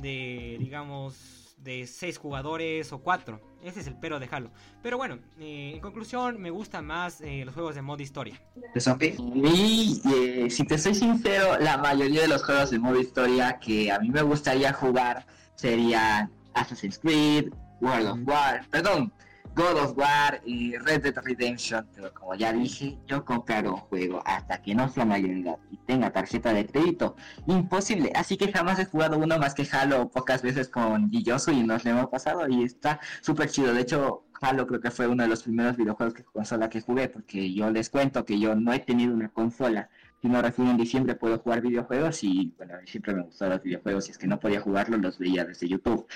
de 0.00 0.56
digamos 0.60 1.47
de 1.58 1.86
seis 1.86 2.18
jugadores 2.18 2.92
o 2.92 2.98
cuatro. 3.00 3.40
Ese 3.62 3.80
es 3.80 3.86
el 3.86 3.96
pero 3.96 4.20
de 4.20 4.28
Halo. 4.30 4.50
Pero 4.82 4.96
bueno, 4.96 5.18
eh, 5.38 5.72
en 5.74 5.80
conclusión 5.80 6.40
me 6.40 6.50
gustan 6.50 6.86
más 6.86 7.20
eh, 7.20 7.42
los 7.44 7.54
juegos 7.54 7.74
de 7.74 7.82
modo 7.82 8.02
historia. 8.02 8.40
¿De 8.74 8.80
zombie? 8.80 9.16
Y 9.18 10.00
eh, 10.14 10.50
si 10.50 10.64
te 10.64 10.78
soy 10.78 10.94
sincero, 10.94 11.58
la 11.58 11.76
mayoría 11.76 12.22
de 12.22 12.28
los 12.28 12.44
juegos 12.44 12.70
de 12.70 12.78
modo 12.78 13.00
historia 13.00 13.58
que 13.58 13.90
a 13.90 13.98
mí 13.98 14.10
me 14.10 14.22
gustaría 14.22 14.72
jugar 14.72 15.26
serían 15.56 16.30
Assassin's 16.54 16.98
Creed, 16.98 17.50
World 17.80 18.06
of 18.06 18.18
War, 18.24 18.64
perdón, 18.70 19.12
God 19.58 19.76
of 19.76 19.98
War 19.98 20.40
y 20.44 20.76
Red 20.76 21.02
Dead 21.02 21.18
Redemption. 21.20 21.84
Pero 21.92 22.14
como 22.14 22.36
ya 22.36 22.52
dije, 22.52 22.96
yo 23.08 23.24
comprar 23.24 23.66
un 23.66 23.74
juego 23.76 24.22
hasta 24.24 24.62
que 24.62 24.72
no 24.72 24.88
sea 24.88 25.04
mayor 25.04 25.30
edad 25.30 25.58
y 25.72 25.76
tenga 25.78 26.12
tarjeta 26.12 26.52
de 26.52 26.64
crédito, 26.64 27.16
imposible. 27.48 28.12
Así 28.14 28.36
que 28.36 28.52
jamás 28.52 28.78
he 28.78 28.84
jugado 28.84 29.18
uno 29.18 29.36
más 29.36 29.56
que 29.56 29.66
Halo 29.68 30.10
pocas 30.10 30.42
veces 30.42 30.68
con 30.68 31.10
Gilloso 31.10 31.50
y 31.50 31.64
nos 31.64 31.84
lo 31.84 31.90
hemos 31.90 32.06
pasado 32.06 32.48
y 32.48 32.62
está 32.62 33.00
súper 33.20 33.50
chido. 33.50 33.74
De 33.74 33.80
hecho, 33.80 34.26
Halo 34.40 34.64
creo 34.68 34.80
que 34.80 34.92
fue 34.92 35.08
uno 35.08 35.24
de 35.24 35.28
los 35.28 35.42
primeros 35.42 35.76
videojuegos 35.76 36.14
que 36.14 36.22
consola 36.22 36.70
que 36.70 36.80
jugué, 36.80 37.08
porque 37.08 37.52
yo 37.52 37.68
les 37.72 37.90
cuento 37.90 38.24
que 38.24 38.38
yo 38.38 38.54
no 38.54 38.72
he 38.72 38.78
tenido 38.78 39.12
una 39.12 39.28
consola. 39.28 39.90
sino 40.22 40.40
recién 40.40 40.68
en 40.68 40.76
diciembre 40.76 41.16
puedo 41.16 41.38
jugar 41.40 41.62
videojuegos 41.62 42.22
y 42.22 42.54
bueno, 42.56 42.74
siempre 42.86 43.12
me 43.14 43.22
gustaron 43.22 43.54
los 43.54 43.64
videojuegos 43.64 44.08
y 44.08 44.12
es 44.12 44.18
que 44.18 44.28
no 44.28 44.38
podía 44.38 44.60
jugarlos, 44.60 45.00
los 45.00 45.18
veía 45.18 45.44
desde 45.44 45.66
YouTube. 45.68 46.06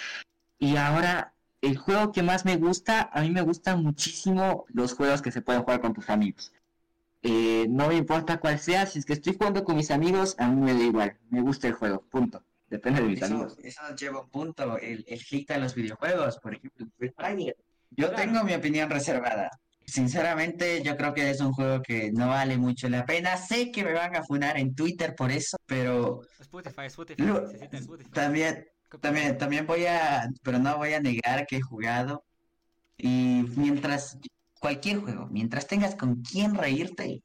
Y 0.58 0.76
ahora, 0.76 1.34
el 1.62 1.78
juego 1.78 2.12
que 2.12 2.22
más 2.22 2.44
me 2.44 2.56
gusta, 2.56 3.08
a 3.12 3.22
mí 3.22 3.30
me 3.30 3.40
gustan 3.42 3.82
muchísimo 3.82 4.66
los 4.68 4.92
juegos 4.92 5.22
que 5.22 5.32
se 5.32 5.40
pueden 5.40 5.62
jugar 5.62 5.80
con 5.80 5.94
tus 5.94 6.10
amigos. 6.10 6.52
Eh, 7.22 7.66
no 7.70 7.88
me 7.88 7.94
importa 7.96 8.40
cuál 8.40 8.58
sea, 8.58 8.84
si 8.84 8.98
es 8.98 9.04
que 9.06 9.12
estoy 9.12 9.34
jugando 9.36 9.62
con 9.64 9.76
mis 9.76 9.90
amigos, 9.92 10.34
a 10.38 10.48
mí 10.48 10.60
me 10.60 10.74
da 10.74 10.80
igual, 10.84 11.16
me 11.30 11.40
gusta 11.40 11.68
el 11.68 11.74
juego, 11.74 12.02
punto. 12.10 12.42
Depende 12.68 13.00
de 13.02 13.08
mis 13.08 13.22
Eso, 13.22 13.34
amigos. 13.34 13.56
eso 13.62 13.80
lleva 13.94 14.20
un 14.22 14.30
punto, 14.30 14.78
el, 14.78 15.04
el 15.06 15.22
hit 15.22 15.50
a 15.52 15.58
los 15.58 15.74
videojuegos, 15.74 16.38
por 16.38 16.54
ejemplo. 16.54 16.86
Yo 17.94 18.08
Claro. 18.08 18.16
tengo 18.16 18.44
mi 18.44 18.54
opinión 18.54 18.88
reservada. 18.90 19.50
Sinceramente, 19.84 20.82
yo 20.82 20.96
creo 20.96 21.12
que 21.12 21.28
es 21.30 21.40
un 21.40 21.52
juego 21.52 21.82
que 21.82 22.10
no 22.12 22.28
vale 22.28 22.56
mucho 22.56 22.88
la 22.88 23.04
pena. 23.04 23.36
Sé 23.36 23.70
que 23.70 23.84
me 23.84 23.92
van 23.92 24.16
a 24.16 24.22
funar 24.24 24.56
en 24.56 24.74
Twitter 24.74 25.14
por 25.14 25.30
eso, 25.30 25.58
pero 25.66 26.22
Spotify, 26.40 26.86
Spotify, 26.86 27.22
Lo- 27.22 27.50
Spotify. 27.50 28.10
también, 28.10 28.64
también, 29.00 29.38
también 29.38 29.66
voy 29.66 29.86
a, 29.86 30.30
pero 30.42 30.58
no 30.58 30.76
voy 30.76 30.92
a 30.92 31.00
negar 31.00 31.46
que 31.46 31.56
he 31.56 31.60
jugado. 31.62 32.24
Y 32.96 33.44
mientras, 33.56 34.18
cualquier 34.60 35.00
juego, 35.00 35.26
mientras 35.30 35.66
tengas 35.66 35.94
con 35.94 36.22
quién 36.22 36.54
reírte, 36.54 37.22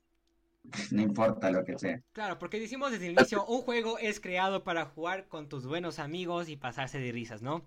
no 0.92 1.02
importa 1.02 1.52
lo 1.52 1.64
que 1.64 1.78
sea. 1.78 2.02
Claro, 2.14 2.40
porque 2.40 2.60
decimos 2.60 2.92
desde 2.92 3.08
el 3.08 3.14
inicio, 3.14 3.46
un 3.46 3.62
juego 3.62 3.98
es 4.00 4.20
creado 4.20 4.64
para 4.64 4.86
jugar 4.86 5.28
con 5.28 5.50
tus 5.50 5.66
buenos 5.66 6.00
amigos 6.00 6.50
y 6.50 6.58
pasarse 6.58 7.00
de 7.00 7.12
risas, 7.12 7.42
¿no? 7.42 7.66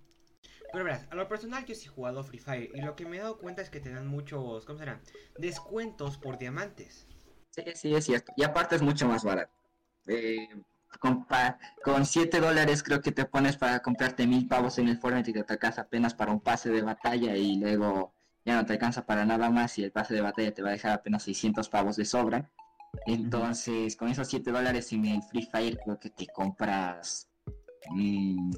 Pero 0.73 0.85
verás, 0.85 1.07
a 1.11 1.15
lo 1.17 1.29
personal 1.29 1.65
yo 1.67 1.75
sí 1.75 1.87
he 1.87 1.91
jugado 1.91 2.23
Free 2.23 2.39
Fire 2.39 2.71
y 2.75 2.81
lo 2.81 2.95
que 2.95 3.05
me 3.05 3.17
he 3.17 3.21
dado 3.21 3.39
cuenta 3.39 3.61
es 3.61 3.71
que 3.71 3.81
te 3.81 3.91
dan 3.91 4.07
muchos, 4.07 4.65
¿cómo 4.65 4.79
será? 4.79 5.01
Descuentos 5.37 6.17
por 6.17 6.39
diamantes. 6.39 7.07
Sí, 7.51 7.65
sí, 7.75 7.95
es 7.95 8.05
cierto. 8.05 8.33
Y 8.37 8.45
aparte 8.45 8.77
es 8.77 8.83
mucho 8.83 9.09
más 9.09 9.25
barato. 9.25 9.53
Eh, 10.07 10.49
con, 10.99 11.27
con 11.85 12.07
7 12.07 12.41
dólares 12.41 12.83
creo 12.83 13.01
que 13.01 13.13
te 13.13 13.25
pones 13.25 13.57
para 13.57 13.81
comprarte 13.81 14.27
mil 14.27 14.49
pavos 14.49 14.79
en 14.79 14.89
el 14.89 14.99
Fortnite 14.99 15.31
y 15.31 15.35
te 15.35 15.53
alcanza 15.53 15.83
apenas 15.83 16.15
para 16.15 16.33
un 16.33 16.41
pase 16.41 16.71
de 16.71 16.83
batalla 16.83 17.37
y 17.37 17.57
luego 17.57 18.15
ya 18.45 18.57
no 18.57 18.67
te 18.67 18.73
alcanza 18.73 19.07
para 19.07 19.25
nada 19.25 19.51
más 19.51 19.79
y 19.79 19.85
el 19.85 19.93
pase 19.93 20.15
de 20.15 20.21
batalla 20.21 20.53
te 20.53 20.63
va 20.63 20.71
a 20.71 20.73
dejar 20.73 20.93
apenas 20.93 21.23
600 21.23 21.69
pavos 21.69 21.97
de 21.97 22.05
sobra. 22.05 22.51
Entonces, 23.07 23.97
con 23.97 24.09
esos 24.09 24.29
7 24.29 24.51
dólares 24.51 24.93
en 24.93 25.07
el 25.07 25.23
Free 25.23 25.47
Fire 25.47 25.79
creo 25.85 25.99
que 25.99 26.11
te 26.11 26.27
compras 26.27 27.29
mm, 27.91 28.51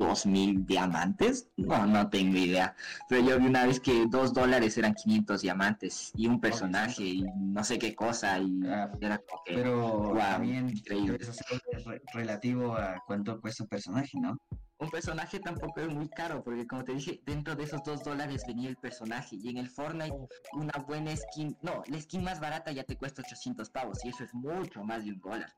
dos 0.00 0.24
mil 0.26 0.64
diamantes. 0.66 1.48
No, 1.58 1.86
no 1.86 2.08
tengo 2.08 2.36
idea. 2.38 2.74
Pero 3.08 3.28
yo 3.28 3.38
vi 3.38 3.46
una 3.46 3.66
vez 3.66 3.78
que 3.78 4.06
2 4.08 4.32
dólares 4.32 4.76
eran 4.78 4.94
500 4.94 5.42
diamantes 5.42 6.10
y 6.16 6.26
un 6.26 6.40
personaje 6.40 7.04
y 7.04 7.22
no 7.38 7.62
sé 7.62 7.78
qué 7.78 7.94
cosa. 7.94 8.38
Y 8.40 8.60
Ah, 8.66 8.90
era 9.00 9.18
como 9.18 9.42
que, 9.44 9.54
Pero 9.54 9.88
wow, 10.08 10.18
también 10.18 10.70
increíble. 10.70 11.18
hacerlo 11.20 11.58
re- 11.86 12.02
relativo 12.12 12.74
a 12.74 13.02
cuánto 13.06 13.40
cuesta 13.40 13.62
un 13.64 13.68
personaje, 13.68 14.18
¿no? 14.18 14.36
Un 14.78 14.90
personaje 14.90 15.38
tampoco 15.40 15.80
es 15.82 15.88
muy 15.94 16.08
caro, 16.08 16.42
porque 16.42 16.66
como 16.66 16.82
te 16.84 16.94
dije, 16.94 17.20
dentro 17.26 17.54
de 17.54 17.64
esos 17.64 17.82
2 17.84 18.02
dólares 18.02 18.42
venía 18.46 18.70
el 18.70 18.76
personaje. 18.76 19.36
Y 19.36 19.50
en 19.50 19.58
el 19.58 19.68
Fortnite, 19.68 20.16
una 20.54 20.72
buena 20.88 21.14
skin, 21.14 21.54
no, 21.60 21.82
la 21.86 22.00
skin 22.00 22.24
más 22.24 22.40
barata 22.40 22.72
ya 22.72 22.84
te 22.84 22.96
cuesta 22.96 23.20
800 23.20 23.68
pavos. 23.68 24.02
Y 24.04 24.08
eso 24.08 24.24
es 24.24 24.32
mucho 24.32 24.82
más 24.82 25.04
de 25.04 25.12
un 25.12 25.20
dólar. 25.20 25.52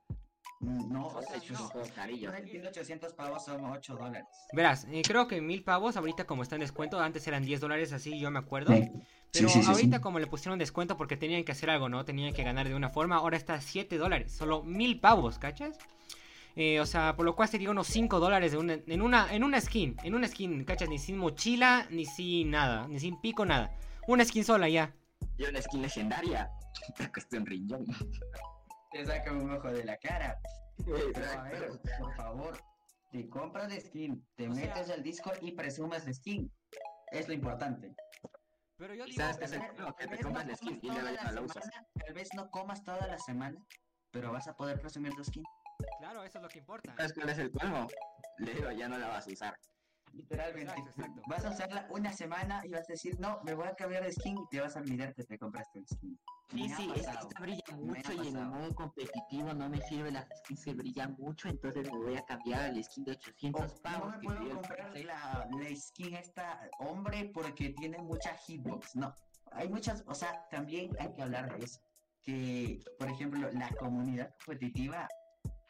No, 0.62 1.08
O 1.08 1.22
sea, 1.22 1.36
es 1.36 1.50
un 1.50 1.56
juego 1.56 1.88
carillo. 1.94 2.30
Yo 2.30 2.36
entiendo 2.36 2.68
800 2.68 3.12
pavos 3.14 3.44
son 3.44 3.64
8 3.64 3.96
dólares. 3.96 4.24
Verás, 4.52 4.86
eh, 4.90 5.02
creo 5.04 5.26
que 5.26 5.40
mil 5.40 5.64
pavos 5.64 5.96
ahorita 5.96 6.24
como 6.24 6.42
está 6.44 6.54
en 6.54 6.60
descuento, 6.60 7.00
antes 7.00 7.26
eran 7.26 7.44
10 7.44 7.60
dólares 7.60 7.92
así, 7.92 8.18
yo 8.20 8.30
me 8.30 8.38
acuerdo. 8.38 8.72
Sí. 8.72 8.88
Pero 9.32 9.48
sí, 9.48 9.54
sí, 9.54 9.62
sí, 9.64 9.70
ahorita 9.70 9.96
sí. 9.96 10.02
como 10.02 10.18
le 10.20 10.26
pusieron 10.28 10.58
descuento 10.58 10.96
porque 10.96 11.16
tenían 11.16 11.42
que 11.42 11.52
hacer 11.52 11.68
algo, 11.70 11.88
¿no? 11.88 12.04
Tenían 12.04 12.32
que 12.32 12.44
ganar 12.44 12.68
de 12.68 12.74
una 12.74 12.90
forma, 12.90 13.16
ahora 13.16 13.36
está 13.36 13.54
a 13.54 13.60
7 13.60 13.96
dólares, 13.98 14.30
solo 14.32 14.62
mil 14.62 15.00
pavos, 15.00 15.38
¿cachas? 15.38 15.76
Eh, 16.54 16.78
o 16.80 16.86
sea, 16.86 17.16
por 17.16 17.24
lo 17.24 17.34
cual 17.34 17.48
sería 17.48 17.70
unos 17.70 17.86
5 17.88 18.20
dólares 18.20 18.52
una- 18.54 18.74
en, 18.86 19.02
una, 19.02 19.32
en 19.34 19.42
una 19.42 19.58
skin, 19.60 19.96
en 20.04 20.14
una 20.14 20.28
skin, 20.28 20.64
¿cachas? 20.64 20.88
Ni 20.88 20.98
sin 20.98 21.16
mochila, 21.16 21.86
ni 21.90 22.04
sin 22.04 22.50
nada, 22.50 22.86
ni 22.88 23.00
sin 23.00 23.18
pico, 23.20 23.44
nada. 23.46 23.74
Una 24.06 24.24
skin 24.24 24.44
sola 24.44 24.68
ya. 24.68 24.94
Y 25.38 25.44
una 25.44 25.60
skin 25.62 25.80
legendaria, 25.82 26.50
te 26.96 27.10
cuesta 27.10 27.38
un 27.38 27.46
riñón. 27.46 27.86
Te 28.92 29.04
saca 29.06 29.32
un 29.32 29.50
ojo 29.50 29.68
de 29.72 29.84
la 29.84 29.96
cara. 29.98 30.38
Pero 30.84 30.96
a 30.96 31.00
Exacto. 31.00 31.42
ver, 31.50 31.80
por 31.98 32.14
favor, 32.16 32.58
te 33.10 33.28
compras 33.28 33.68
la 33.72 33.80
skin, 33.80 34.26
te 34.36 34.48
O 34.48 34.54
sea- 34.54 34.66
metes 34.66 34.90
al 34.90 35.02
Discord 35.02 35.38
y 35.42 35.52
presumes 35.52 36.04
la 36.06 36.12
skin. 36.12 36.52
Es 37.10 37.28
lo 37.28 37.34
importante. 37.34 37.94
Pero 38.76 38.94
yo 38.94 39.04
¿Y 39.06 39.10
digo, 39.10 39.22
sabes 39.22 39.38
qué 39.38 39.44
es 39.44 39.52
el? 39.52 39.60
Que 39.60 39.66
vez 39.66 39.96
te 39.96 40.16
no 40.16 40.22
compras 40.22 40.46
la 40.46 40.56
skin 40.56 40.80
comas 40.80 40.96
y 40.96 41.04
la 41.04 41.32
la 41.32 41.40
usas. 41.42 41.64
semana, 41.64 41.86
Tal 42.04 42.14
vez 42.14 42.28
no 42.34 42.50
comas 42.50 42.82
toda 42.84 43.06
la 43.06 43.18
semana, 43.18 43.64
pero 44.10 44.32
vas 44.32 44.48
a 44.48 44.54
poder 44.56 44.80
presumir 44.80 45.12
tu 45.14 45.22
skin. 45.24 45.44
claro, 45.98 46.22
eso 46.24 46.38
es 46.38 46.42
lo 46.42 46.48
que 46.48 46.58
importa. 46.58 46.94
¿Sabes 46.96 47.12
cuál 47.12 47.28
es 47.28 47.38
el 47.38 47.50
colmo? 47.52 47.86
Leo, 48.38 48.72
ya 48.72 48.88
no 48.88 48.98
la 48.98 49.08
vas 49.08 49.26
a 49.28 49.30
usar. 49.30 49.56
Literalmente. 50.12 50.62
Exacto, 50.72 50.90
exacto. 50.90 51.22
Vas 51.26 51.44
a 51.44 51.50
usarla 51.50 51.86
una 51.90 52.12
semana 52.12 52.62
y 52.66 52.70
vas 52.72 52.88
a 52.88 52.92
decir, 52.92 53.18
no, 53.18 53.40
me 53.44 53.54
voy 53.54 53.66
a 53.66 53.74
cambiar 53.74 54.04
de 54.04 54.12
skin 54.12 54.36
y 54.38 54.46
te 54.50 54.60
vas 54.60 54.76
a 54.76 54.80
olvidar 54.80 55.14
que 55.14 55.24
te 55.24 55.38
compraste 55.38 55.78
el 55.78 55.86
skin. 55.86 56.18
Sí, 56.50 56.56
Me 56.68 56.68
sí, 56.76 56.92
es 56.94 57.06
que 57.06 57.16
esta 57.18 57.40
brilla 57.40 57.62
Me 57.70 57.82
mucho 57.82 58.12
y 58.12 58.28
en 58.28 58.36
el 58.36 58.46
modo 58.46 58.74
competitivo 58.74 59.54
no 59.54 59.68
me 59.70 59.80
sirve 59.80 60.10
la 60.10 60.26
skin, 60.36 60.56
se 60.56 60.74
brilla 60.74 61.08
mucho, 61.08 61.48
entonces 61.48 61.90
me 61.90 61.98
voy 61.98 62.16
a 62.16 62.24
cambiar 62.24 62.60
al 62.64 62.84
skin 62.84 63.04
de 63.04 63.12
800 63.12 63.62
Oh, 63.62 63.74
no 63.74 63.80
pavos. 63.82 64.12
me 64.12 64.20
que 64.20 64.26
puedo 64.26 64.54
comprar 64.54 64.96
la, 64.98 65.48
la 65.50 65.76
skin 65.76 66.14
esta 66.14 66.68
hombre 66.78 67.30
porque 67.32 67.70
tiene 67.70 67.98
mucha 67.98 68.34
hitbox. 68.36 68.96
No, 68.96 69.14
hay 69.52 69.68
muchas, 69.68 70.04
o 70.06 70.14
sea, 70.14 70.46
también 70.50 70.90
hay 70.98 71.12
que 71.14 71.22
hablar 71.22 71.56
de 71.58 71.64
eso. 71.64 71.80
Que, 72.22 72.84
por 72.98 73.08
ejemplo, 73.08 73.50
la 73.52 73.68
comunidad 73.70 74.32
competitiva 74.44 75.08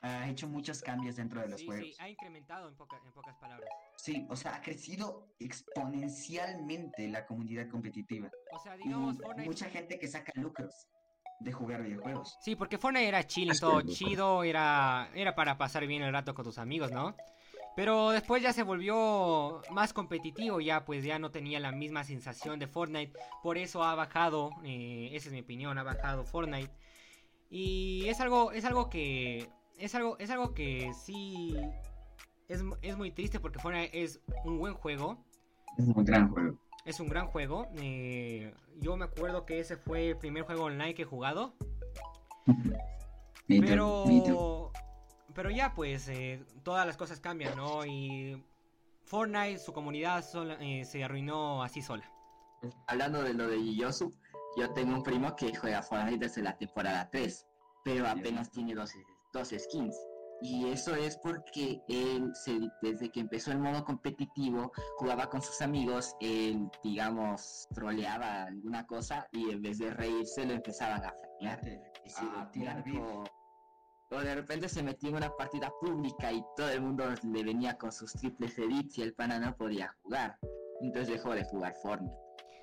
ha 0.03 0.29
hecho 0.29 0.49
muchos 0.49 0.83
cambios 0.83 1.17
dentro 1.17 1.41
de 1.41 1.49
los 1.49 1.61
Sí, 1.61 1.67
juegos. 1.67 1.87
sí, 1.87 1.97
ha 2.01 2.09
incrementado 2.09 2.69
en, 2.69 2.75
poca- 2.75 3.01
en 3.05 3.13
pocas 3.13 3.37
palabras. 3.37 3.71
Sí, 3.97 4.27
o 4.29 4.37
sea, 4.37 4.57
ha 4.57 4.61
crecido 4.61 5.29
exponencialmente 5.39 7.09
la 7.09 7.25
comunidad 7.25 7.69
competitiva. 7.69 8.29
O 8.53 8.59
sea, 8.59 8.75
Y 8.75 8.85
digamos, 8.85 9.17
Fortnite... 9.19 9.49
mucha 9.49 9.69
gente 9.71 9.99
que 9.99 10.09
saca 10.09 10.33
lucros 10.41 10.89
de 11.39 11.53
jugar 11.53 11.83
videojuegos. 11.83 12.37
Sí, 12.41 12.57
porque 12.57 12.79
Fortnite 12.79 13.09
era 13.09 13.27
chilling, 13.27 13.59
todo 13.59 13.81
chido, 13.83 14.43
era, 14.45 15.11
era 15.15 15.35
para 15.35 15.57
pasar 15.57 15.87
bien 15.87 16.03
el 16.03 16.13
rato 16.13 16.35
con 16.35 16.45
tus 16.45 16.59
amigos, 16.59 16.91
¿no? 16.91 17.17
Pero 17.75 18.11
después 18.11 18.43
ya 18.43 18.53
se 18.53 18.65
volvió 18.65 19.63
más 19.71 19.93
competitivo, 19.93 20.61
ya 20.61 20.85
pues 20.85 21.05
ya 21.05 21.19
no 21.19 21.31
tenía 21.31 21.59
la 21.59 21.73
misma 21.73 22.05
sensación 22.05 22.59
de 22.59 22.67
Fortnite, 22.67 23.19
por 23.43 23.57
eso 23.57 23.83
ha 23.83 23.95
bajado, 23.95 24.51
eh, 24.65 25.11
esa 25.13 25.29
es 25.29 25.33
mi 25.33 25.41
opinión, 25.41 25.79
ha 25.79 25.83
bajado 25.83 26.25
Fortnite. 26.25 26.71
Y 27.51 28.09
es 28.09 28.21
algo, 28.21 28.53
es 28.53 28.65
algo 28.65 28.91
que, 28.91 29.49
es 29.79 29.95
algo, 29.95 30.17
es 30.19 30.31
algo 30.31 30.55
que 30.55 30.93
sí 30.95 31.57
es, 32.49 32.63
es 32.83 32.97
muy 32.97 33.11
triste 33.11 33.41
porque 33.41 33.59
Fortnite 33.59 34.03
es 34.03 34.21
un 34.45 34.59
buen 34.59 34.75
juego, 34.75 35.25
Es 35.79 35.87
un 35.87 36.05
gran 36.05 36.29
juego. 36.31 36.59
es 36.85 37.01
un 37.01 37.09
gran 37.09 37.27
juego. 37.29 37.69
eh, 37.77 38.55
yo 38.81 38.97
me 38.97 39.05
acuerdo 39.05 39.45
que 39.47 39.61
ese 39.61 39.77
fue 39.77 40.11
el 40.11 40.17
primer 40.19 40.45
juego 40.45 40.65
online 40.65 40.95
que 40.95 41.03
he 41.03 41.07
jugado. 41.07 41.55
Pero, 43.49 44.71
pero 45.35 45.51
ya 45.51 45.75
pues 45.75 46.09
eh, 46.09 46.43
todas 46.63 46.87
las 46.87 46.97
cosas 46.97 47.21
cambian, 47.21 47.55
¿no? 47.57 47.85
Y 47.85 48.43
Fortnite, 49.05 49.59
su 49.59 49.73
comunidad 49.73 50.25
sola- 50.25 50.57
eh, 50.61 50.85
se 50.87 51.05
arruinó 51.05 51.63
así 51.63 51.83
sola. 51.83 52.09
Hablando 52.87 53.23
de 53.23 53.35
lo 53.35 53.49
de 53.49 53.75
Yosu, 53.75 54.15
yo 54.57 54.71
tengo 54.73 54.95
un 54.95 55.03
primo 55.03 55.35
que 55.37 55.55
juega 55.55 55.83
Fortnite 55.83 56.19
desde 56.27 56.41
la 56.43 56.57
temporada 56.57 57.11
3, 57.11 57.47
pero 57.85 58.09
apenas 58.09 58.51
tiene 58.51 58.75
dos, 58.75 58.93
dos 59.33 59.49
skins. 59.57 59.97
Y 60.45 60.69
eso 60.71 60.95
es 60.97 61.17
porque 61.19 61.81
él, 61.89 62.33
se, 62.35 62.59
desde 62.81 63.11
que 63.11 63.21
empezó 63.21 63.53
el 63.53 63.61
modo 63.61 63.85
competitivo, 63.85 64.73
jugaba 64.97 65.29
con 65.31 65.41
sus 65.41 65.61
amigos, 65.63 66.17
él, 66.21 66.69
digamos, 66.83 67.69
troleaba 67.73 68.45
alguna 68.45 68.85
cosa 68.87 69.29
y 69.31 69.51
en 69.51 69.63
vez 69.63 69.79
de 69.79 69.91
reírse 69.91 70.45
lo 70.45 70.55
empezaban 70.55 71.05
a 71.05 71.13
flamear. 71.13 71.61
decir, 72.05 72.29
a 72.37 72.43
el 72.43 72.51
tirar 72.51 72.83
tiempo- 72.83 73.23
O 74.11 74.21
de 74.21 74.35
repente 74.35 74.69
se 74.69 74.83
metía 74.83 75.11
en 75.11 75.17
una 75.17 75.31
partida 75.37 75.73
pública 75.81 76.33
y 76.33 76.45
todo 76.57 76.69
el 76.71 76.81
mundo 76.83 77.05
le 77.23 77.45
venía 77.45 77.79
con 77.79 77.93
sus 77.93 78.13
triples 78.13 78.59
edits 78.59 78.99
y 78.99 79.03
el 79.03 79.15
pana 79.15 79.39
no 79.39 79.57
podía 79.57 79.95
jugar. 80.03 80.37
Entonces 80.83 81.15
dejó 81.15 81.35
de 81.35 81.45
jugar 81.45 81.73
Fortnite. 81.83 82.15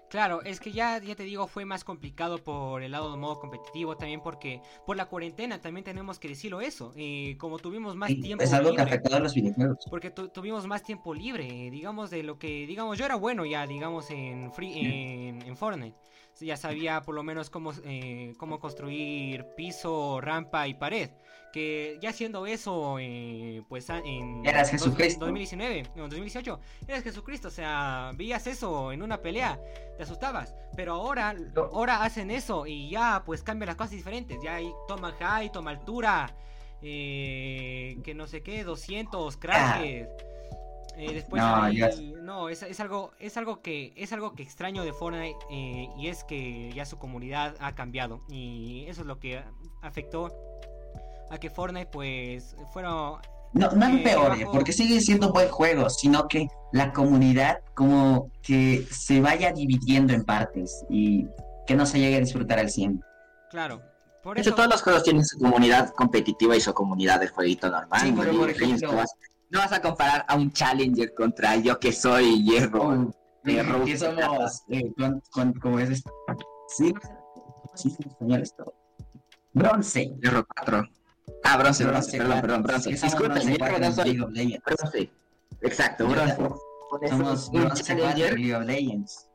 Claro, 0.10 0.42
es 0.44 0.60
que 0.60 0.72
ya, 0.72 0.98
ya 1.00 1.16
te 1.16 1.24
digo, 1.24 1.46
fue 1.48 1.66
más 1.66 1.84
complicado 1.84 2.44
por 2.44 2.82
el 2.82 2.92
lado 2.92 3.12
del 3.12 3.20
modo 3.20 3.40
competitivo, 3.40 3.96
también 3.96 4.22
porque 4.22 4.60
por 4.86 4.98
la 4.98 5.06
cuarentena 5.06 5.62
también 5.62 5.84
tenemos 5.84 6.18
que 6.18 6.28
decirlo 6.30 6.62
eso. 6.62 6.92
eh, 6.96 7.36
como 7.40 7.60
tuvimos 7.60 7.96
más 7.96 8.10
Sí, 8.10 8.22
tiempo 8.22 8.44
es 8.44 8.54
algo 8.54 8.74
que 8.76 8.82
afectó 8.82 9.16
a 9.16 9.20
los 9.20 9.36
videojuegos. 9.36 9.86
porque 9.90 10.10
tu- 10.12 10.30
tuvimos 10.30 10.66
más 10.68 10.84
tiempo 10.84 11.14
libre, 11.14 11.68
eh, 11.68 11.72
digamos, 11.72 12.10
de 12.10 12.24
lo 12.24 12.40
que, 12.40 12.66
digamos, 12.68 12.98
yo 12.98 13.06
era 13.06 13.16
bueno 13.16 13.46
ya, 13.46 13.68
digamos, 13.68 14.10
en, 14.12 14.52
free, 14.52 14.74
en, 14.80 15.42
en 15.44 15.56
Fortnite. 15.58 15.98
Ya 16.42 16.56
sabía 16.58 17.02
por 17.02 17.16
lo 17.16 17.24
menos 17.24 17.50
cómo, 17.50 17.74
eh, 17.84 18.34
cómo 18.38 18.60
construir 18.60 19.46
piso, 19.58 20.22
rampa 20.22 20.68
y 20.68 20.74
pared. 20.74 21.10
Que 21.52 21.98
ya 22.02 22.10
haciendo 22.12 22.46
eso, 22.46 22.98
eh, 23.00 23.64
pues 23.68 23.90
a- 23.90 23.98
en 24.00 24.46
Eras 24.46 24.72
dos- 24.72 24.82
Jesucristo. 24.82 25.22
2019, 25.26 25.84
no, 25.96 26.04
2018, 26.04 26.60
eras 26.88 27.04
Jesucristo, 27.04 27.48
o 27.48 27.52
sea, 27.52 28.12
veías 28.16 28.46
eso 28.46 28.92
en 28.92 29.02
una 29.02 29.22
pelea, 29.22 29.60
te 29.98 30.04
asustabas. 30.04 30.54
Pero 30.76 30.94
ahora, 30.94 31.34
No. 31.34 31.62
ahora 31.74 32.04
hacen 32.04 32.30
eso 32.30 32.68
y 32.68 32.90
ya 32.92 33.24
pues 33.26 33.42
cambian 33.42 33.68
las 33.68 33.76
cosas 33.78 33.92
diferentes. 33.92 34.38
Ya 34.44 34.56
hay 34.56 34.72
toma 34.88 35.12
high, 35.20 35.52
toma 35.52 35.72
altura, 35.72 36.36
eh, 36.82 37.98
que 38.04 38.14
no 38.14 38.28
sé 38.28 38.42
qué, 38.44 38.64
200 38.64 39.38
crashes. 39.38 40.08
Eh, 40.98 41.14
después 41.14 41.42
No, 42.22 42.50
es, 42.50 42.62
es 42.62 42.80
algo 42.82 43.12
es 43.20 43.38
algo 43.38 43.62
que 43.62 43.94
es 43.96 44.12
algo 44.12 44.34
que 44.34 44.44
extraño 44.44 44.84
de 44.84 44.92
Fortnite 44.92 45.38
eh, 45.50 45.88
y 45.98 46.08
es 46.08 46.24
que 46.26 46.72
ya 46.74 46.86
su 46.86 46.98
comunidad 47.00 47.56
ha 47.62 47.74
cambiado 47.74 48.22
y 48.30 48.86
eso 48.88 49.02
es 49.02 49.08
lo 49.08 49.18
que 49.18 49.42
afectó 49.82 50.30
a 51.30 51.38
que 51.38 51.50
Fortnite 51.50 51.88
pues 51.92 52.56
fuera 52.74 52.90
No, 52.90 53.72
no 53.72 53.86
Eh, 53.88 53.90
empeore, 53.90 54.44
bajo- 54.46 54.52
porque 54.52 54.72
sigue 54.74 55.02
siendo 55.02 55.28
un 55.28 55.34
buen 55.34 55.50
juego, 55.50 55.90
sino 55.90 56.28
que 56.28 56.48
la 56.72 56.94
comunidad 56.94 57.62
como 57.74 58.30
que 58.44 58.86
se 58.92 59.22
vaya 59.22 59.52
dividiendo 59.52 60.14
en 60.14 60.24
partes 60.24 60.86
y 60.90 61.26
que 61.66 61.76
no 61.76 61.86
se 61.88 62.00
llegue 62.00 62.18
a 62.18 62.20
disfrutar 62.20 62.60
al 62.60 62.70
100. 62.70 63.02
claro. 63.50 63.82
Por 64.22 64.36
De 64.36 64.42
hecho, 64.42 64.50
eso 64.50 64.58
todos 64.58 64.70
los 64.70 64.82
juegos 64.84 65.04
tienen 65.04 65.24
su 65.26 65.40
comunidad 65.40 65.92
competitiva 65.92 66.54
y 66.54 66.60
su 66.60 66.74
comunidad 66.74 67.22
de 67.22 67.30
jueguito 67.30 67.70
normal. 67.70 68.02
Sí, 68.02 68.12
por 68.12 68.50
ejemplo- 68.50 68.92
no, 68.92 68.98
vas, 68.98 69.14
no 69.50 69.60
vas 69.60 69.72
a 69.72 69.82
comparar 69.82 70.26
a 70.28 70.36
un 70.36 70.52
Challenger 70.52 71.14
contra 71.16 71.56
yo 71.56 71.80
que 71.80 71.94
soy 71.94 72.44
hierro. 72.44 72.84
Uh, 72.90 73.12
de 73.46 73.64
Rogue 73.64 73.86
que 73.94 73.98
somos, 73.98 74.64
eh, 74.68 74.92
con, 74.98 75.22
con- 75.32 75.54
¿cómo 75.54 75.80
es 75.80 75.90
esto? 75.92 76.12
Sí, 76.68 76.94
sí, 77.76 77.96
en 77.98 78.10
español 78.12 78.42
esto. 78.42 78.74
Bronce. 79.54 80.14
Hierro 80.22 80.46
4. 80.54 80.84
Ah, 81.44 81.58
bronce, 81.58 81.86
bronce, 81.86 82.18
perdón, 82.18 82.42
perdón, 82.42 82.64
bronce. 82.64 82.90
Disculpen, 82.92 83.38
en 83.38 83.94
soy. 83.94 84.06
League 84.06 84.22
of 84.24 84.32
Legends. 84.32 84.64
Bronce. 84.66 85.10
Exacto, 85.62 86.04
Yo 86.08 86.12
bronce. 86.16 86.36
Somos 87.10 87.52
bronce 87.52 87.84
4 87.84 87.84
Challenger 87.86 88.34
en 88.34 88.40
League 88.42 88.56
of 88.56 88.66
Legends. 88.66 89.26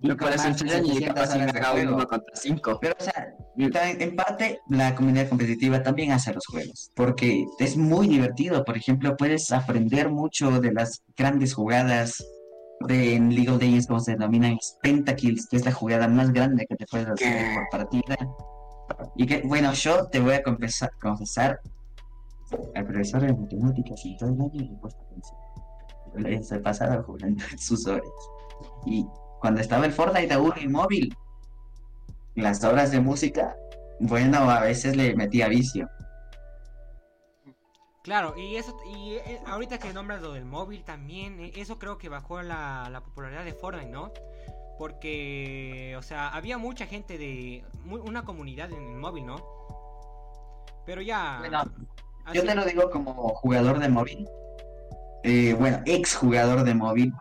Yo 0.00 0.16
por 0.16 0.28
con 0.28 0.32
eso 0.32 0.48
un 0.48 0.54
Challenger 0.56 0.84
y 0.84 0.88
700 0.98 1.14
capaz 1.14 1.36
me 1.36 1.42
horas 1.42 1.52
de 1.54 1.58
haga 1.60 1.72
un 1.72 1.76
juego. 1.82 1.96
1 1.96 2.08
contra 2.08 2.36
5. 2.36 2.78
Pero, 2.80 2.94
o 2.98 3.02
sea, 3.04 3.34
ta- 3.72 3.90
en 3.90 4.16
parte 4.16 4.60
la 4.68 4.94
comunidad 4.94 5.28
competitiva 5.28 5.82
también 5.82 6.12
hace 6.12 6.32
los 6.32 6.46
juegos, 6.46 6.90
porque 6.94 7.44
es 7.58 7.76
muy 7.76 8.08
divertido. 8.08 8.64
Por 8.64 8.76
ejemplo, 8.76 9.16
puedes 9.16 9.50
aprender 9.52 10.08
mucho 10.10 10.60
de 10.60 10.72
las 10.72 11.02
grandes 11.16 11.52
jugadas 11.54 12.24
de 12.86 13.14
en 13.14 13.34
League 13.34 13.50
of 13.50 13.60
Legends, 13.60 13.86
como 13.86 14.00
se 14.00 14.12
denominan, 14.12 14.56
pentakills, 14.82 15.48
que 15.48 15.56
es 15.56 15.64
la 15.64 15.72
jugada 15.72 16.08
más 16.08 16.32
grande 16.32 16.66
que 16.66 16.76
te 16.76 16.86
puedes 16.86 17.08
hacer 17.08 17.54
por 17.54 17.68
partida. 17.80 18.16
Y 19.16 19.26
que, 19.26 19.42
bueno, 19.42 19.72
yo 19.72 20.06
te 20.08 20.20
voy 20.20 20.34
a 20.34 20.42
confesar, 20.42 20.92
confesar 21.00 21.60
al 22.74 22.86
profesor 22.86 23.22
de 23.22 23.32
matemáticas 23.32 24.04
y 24.04 24.16
todo 24.16 24.30
el 24.30 24.40
año 24.40 24.50
le 24.54 24.64
he 24.64 24.76
puesto 24.76 25.02
atención. 25.02 25.38
Le 26.16 26.36
he 26.36 26.60
pasado 26.60 27.02
jugando 27.02 27.44
sus 27.58 27.86
horas. 27.86 28.08
Y 28.86 29.06
cuando 29.40 29.60
estaba 29.60 29.86
el 29.86 29.92
Fortnite 29.92 30.32
aún 30.34 30.52
en 30.56 30.72
móvil, 30.72 31.14
las 32.34 32.62
horas 32.64 32.90
de 32.90 33.00
música, 33.00 33.56
bueno, 34.00 34.50
a 34.50 34.60
veces 34.60 34.96
le 34.96 35.14
metía 35.14 35.48
vicio. 35.48 35.88
Claro, 38.02 38.34
y 38.36 38.56
eso 38.56 38.76
y 38.84 39.14
eh, 39.14 39.40
ahorita 39.46 39.78
que 39.78 39.94
nombras 39.94 40.20
lo 40.20 40.34
del 40.34 40.44
móvil 40.44 40.84
también, 40.84 41.40
eh, 41.40 41.52
eso 41.56 41.78
creo 41.78 41.96
que 41.96 42.10
bajó 42.10 42.42
la, 42.42 42.88
la 42.90 43.00
popularidad 43.02 43.44
de 43.44 43.54
Fortnite, 43.54 43.90
¿no? 43.90 44.12
Porque, 44.78 45.94
o 45.98 46.02
sea, 46.02 46.28
había 46.28 46.58
mucha 46.58 46.86
gente 46.86 47.16
de 47.18 47.64
mu- 47.84 48.02
una 48.02 48.24
comunidad 48.24 48.72
en 48.72 48.82
el 48.90 48.96
móvil, 48.96 49.26
¿no? 49.26 49.36
Pero 50.86 51.00
ya 51.00 51.38
Bueno, 51.40 51.60
así- 52.24 52.38
Yo 52.38 52.44
te 52.44 52.54
lo 52.54 52.64
digo 52.64 52.90
como 52.90 53.28
jugador 53.34 53.78
de 53.78 53.88
móvil. 53.88 54.28
Eh, 55.22 55.54
bueno, 55.58 55.80
ex 55.86 56.14
jugador 56.16 56.64
de 56.64 56.74
móvil. 56.74 57.12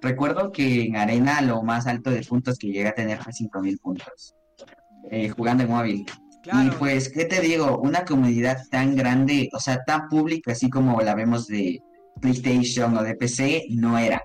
Recuerdo 0.00 0.52
que 0.52 0.84
en 0.84 0.96
Arena 0.96 1.40
lo 1.40 1.62
más 1.62 1.86
alto 1.86 2.10
de 2.10 2.22
puntos 2.22 2.58
que 2.58 2.68
llegué 2.68 2.88
a 2.88 2.94
tener 2.94 3.22
fue 3.22 3.32
5000 3.32 3.78
puntos. 3.78 4.34
eh, 5.10 5.28
jugando 5.28 5.62
en 5.62 5.70
móvil. 5.70 6.06
Y 6.44 6.70
pues, 6.78 7.08
¿qué 7.12 7.26
te 7.26 7.40
digo? 7.40 7.78
Una 7.78 8.04
comunidad 8.04 8.58
tan 8.72 8.96
grande, 8.96 9.48
o 9.52 9.60
sea, 9.60 9.84
tan 9.84 10.08
pública, 10.08 10.50
así 10.50 10.68
como 10.68 11.00
la 11.00 11.14
vemos 11.14 11.46
de 11.46 11.80
PlayStation 12.20 12.96
o 12.96 13.02
de 13.04 13.14
PC, 13.14 13.66
no 13.70 13.96
era. 13.98 14.20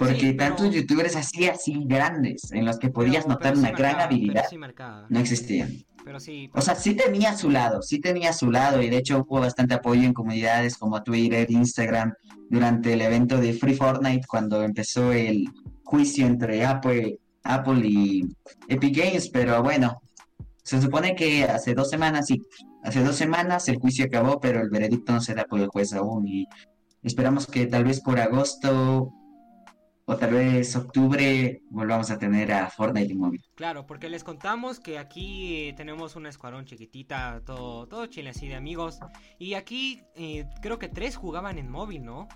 Porque 0.00 0.14
Sí, 0.18 0.32
pero- 0.32 0.54
tantos 0.56 0.74
youtubers 0.74 1.14
así, 1.14 1.46
así 1.46 1.84
grandes, 1.86 2.50
en 2.52 2.64
los 2.64 2.78
que 2.78 2.88
podías 2.88 3.24
pero- 3.24 3.34
notar 3.34 3.52
pero 3.52 3.54
sí 3.56 3.60
una 3.60 3.70
gran 3.78 4.00
habilidad, 4.00 4.44
no 5.10 5.20
existían. 5.20 5.70
pero 6.04 6.18
sí, 6.18 6.50
O 6.54 6.60
sea, 6.62 6.74
sí 6.74 6.94
tenía 6.94 7.36
su 7.36 7.50
lado, 7.50 7.82
sí 7.82 8.00
tenía 8.00 8.32
su 8.32 8.50
lado, 8.50 8.80
y 8.82 8.88
de 8.88 8.96
hecho 8.96 9.18
hubo 9.28 9.40
bastante 9.40 9.74
apoyo 9.74 10.02
en 10.02 10.14
comunidades 10.14 10.78
como 10.78 11.02
Twitter, 11.02 11.50
Instagram, 11.50 12.14
durante 12.48 12.94
el 12.94 13.02
evento 13.02 13.36
de 13.36 13.52
Free 13.52 13.74
Fortnite, 13.74 14.26
cuando 14.26 14.62
empezó 14.62 15.12
el 15.12 15.44
juicio 15.84 16.26
entre 16.26 16.64
Apple, 16.64 17.18
Apple 17.44 17.86
y 17.86 18.24
Epic 18.68 18.96
Games, 18.96 19.28
pero 19.28 19.62
bueno, 19.62 20.00
se 20.64 20.80
supone 20.80 21.14
que 21.14 21.44
hace 21.44 21.74
dos 21.74 21.90
semanas, 21.90 22.26
sí, 22.26 22.40
hace 22.82 23.04
dos 23.04 23.16
semanas 23.16 23.68
el 23.68 23.76
juicio 23.76 24.06
acabó, 24.06 24.40
pero 24.40 24.60
el 24.62 24.70
veredicto 24.70 25.12
no 25.12 25.20
se 25.20 25.34
da 25.34 25.44
por 25.44 25.60
el 25.60 25.68
juez 25.68 25.92
aún, 25.92 26.26
y 26.26 26.46
esperamos 27.02 27.46
que 27.46 27.66
tal 27.66 27.84
vez 27.84 28.00
por 28.00 28.18
agosto 28.18 29.12
o 30.10 30.16
tal 30.16 30.32
vez 30.32 30.74
octubre 30.74 31.62
volvamos 31.70 32.10
a 32.10 32.18
tener 32.18 32.50
a 32.50 32.68
Fortnite 32.68 33.12
en 33.12 33.18
móvil. 33.18 33.44
Claro, 33.54 33.86
porque 33.86 34.08
les 34.08 34.24
contamos 34.24 34.80
que 34.80 34.98
aquí 34.98 35.68
eh, 35.68 35.72
tenemos 35.76 36.16
una 36.16 36.28
escuadrón 36.28 36.64
chiquitita, 36.64 37.42
todo, 37.46 37.86
todo 37.86 38.06
chile 38.06 38.30
así 38.30 38.48
de 38.48 38.56
amigos. 38.56 38.98
Y 39.38 39.54
aquí 39.54 40.02
eh, 40.16 40.46
creo 40.62 40.80
que 40.80 40.88
tres 40.88 41.14
jugaban 41.14 41.58
en 41.58 41.70
móvil, 41.70 42.04
¿no? 42.04 42.26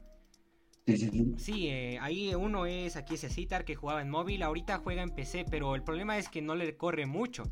Sí, 0.86 0.96
sí, 0.98 1.10
sí. 1.10 1.34
Sí, 1.36 1.66
eh, 1.66 1.98
ahí 2.00 2.32
uno 2.36 2.66
es 2.66 2.94
aquí 2.94 3.14
ese 3.14 3.28
Citar 3.28 3.64
que 3.64 3.74
jugaba 3.74 4.02
en 4.02 4.10
móvil, 4.10 4.44
ahorita 4.44 4.78
juega 4.78 5.02
en 5.02 5.10
PC, 5.10 5.44
pero 5.50 5.74
el 5.74 5.82
problema 5.82 6.16
es 6.16 6.28
que 6.28 6.42
no 6.42 6.54
le 6.54 6.76
corre 6.76 7.06
mucho. 7.06 7.42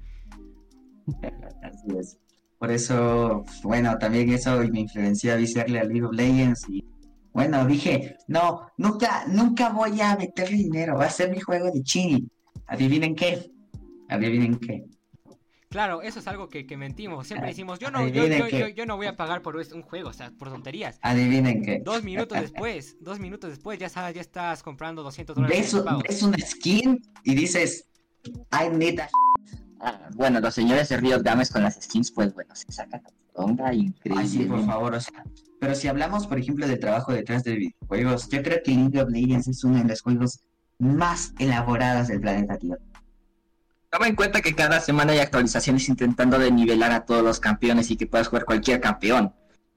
Así 1.63 1.99
es. 1.99 2.19
Por 2.59 2.71
eso, 2.71 3.45
bueno, 3.65 3.99
también 3.99 4.31
eso 4.31 4.57
me 4.71 4.81
influenció 4.83 5.33
a 5.33 5.37
viciarle 5.37 5.81
a 5.81 5.85
League 5.85 6.05
of 6.05 6.13
Legends 6.13 6.69
y 6.69 6.85
bueno, 7.33 7.65
dije, 7.67 8.17
no, 8.29 8.69
nunca, 8.77 9.25
nunca 9.27 9.71
voy 9.71 10.01
a 10.01 10.17
meterle 10.17 10.57
dinero, 10.57 10.97
va 10.97 11.07
a 11.07 11.11
ser 11.11 11.31
mi 11.31 11.41
juego 11.41 11.71
de 11.71 11.83
chill. 11.83 12.31
Adivinen 12.67 13.15
qué, 13.15 13.51
adivinen 14.09 14.57
qué. 14.59 14.85
Claro, 15.69 16.03
eso 16.03 16.19
es 16.19 16.27
algo 16.29 16.51
que, 16.51 16.67
que 16.67 16.77
mentimos. 16.77 17.27
Siempre 17.27 17.49
decimos, 17.49 17.79
yo 17.79 17.91
no, 17.91 18.07
yo, 18.07 18.27
yo, 18.27 18.47
yo- 18.49 18.69
yo 18.69 18.85
no 18.85 18.97
voy 18.97 19.07
a 19.07 19.17
pagar 19.17 19.41
por 19.41 19.57
un 19.57 19.83
juego, 19.83 20.11
o 20.11 20.13
sea, 20.13 20.31
por 20.31 20.51
tonterías. 20.51 20.99
Adivinen 21.01 21.63
qué. 21.63 21.81
Dos 21.83 22.03
minutos 22.05 22.39
después, 22.43 22.97
dos 23.01 23.19
minutos 23.19 23.49
después 23.51 23.79
ya 23.79 23.89
sabes, 23.89 24.15
ya 24.15 24.21
estás 24.21 24.63
comprando 24.63 25.03
200 25.03 25.35
dólares 25.35 25.75
Ves, 26.07 26.23
una 26.23 26.39
skin 26.39 27.01
y 27.25 27.35
dices, 27.35 27.87
I 28.53 28.69
need 28.71 29.01
a 29.01 29.09
Ah, 29.85 30.09
bueno, 30.15 30.39
los 30.39 30.55
señores 30.55 30.89
de 30.91 30.97
Riot 30.99 31.23
Games 31.25 31.51
con 31.51 31.65
las 31.65 31.75
skins, 31.83 32.13
pues 32.13 32.33
bueno, 32.35 32.55
se 32.55 32.71
sacan 32.71 33.03
tonga 33.35 33.73
increíble. 33.73 34.23
Ay, 34.23 34.29
sí, 34.29 34.45
por 34.45 34.65
favor, 34.65 34.95
o 34.95 35.01
sea. 35.01 35.25
Pero 35.61 35.75
si 35.75 35.89
hablamos, 35.89 36.27
por 36.27 36.39
ejemplo, 36.39 36.67
del 36.67 36.81
trabajo 36.81 37.13
detrás 37.13 37.45
de 37.45 37.55
videojuegos, 37.55 38.29
yo 38.29 38.43
creo 38.43 38.61
que 38.65 38.73
League 38.73 39.01
of 39.01 39.11
Legends 39.11 39.49
es 39.49 39.63
uno 39.65 39.79
de 39.79 39.85
los 39.85 40.03
juegos 40.03 40.41
más 40.79 41.33
elaborados 41.39 42.09
del 42.09 42.21
planeta 42.21 42.59
Tierra. 42.59 42.83
Toma 43.91 44.09
en 44.09 44.17
cuenta 44.17 44.41
que 44.41 44.55
cada 44.55 44.81
semana 44.81 45.13
hay 45.13 45.19
actualizaciones 45.19 45.89
intentando 45.89 46.39
de 46.39 46.51
nivelar 46.51 46.93
a 46.93 47.05
todos 47.05 47.23
los 47.23 47.39
campeones 47.39 47.91
y 47.91 47.97
que 47.97 48.07
puedas 48.07 48.29
jugar 48.29 48.45
cualquier 48.45 48.81
campeón. 48.81 49.35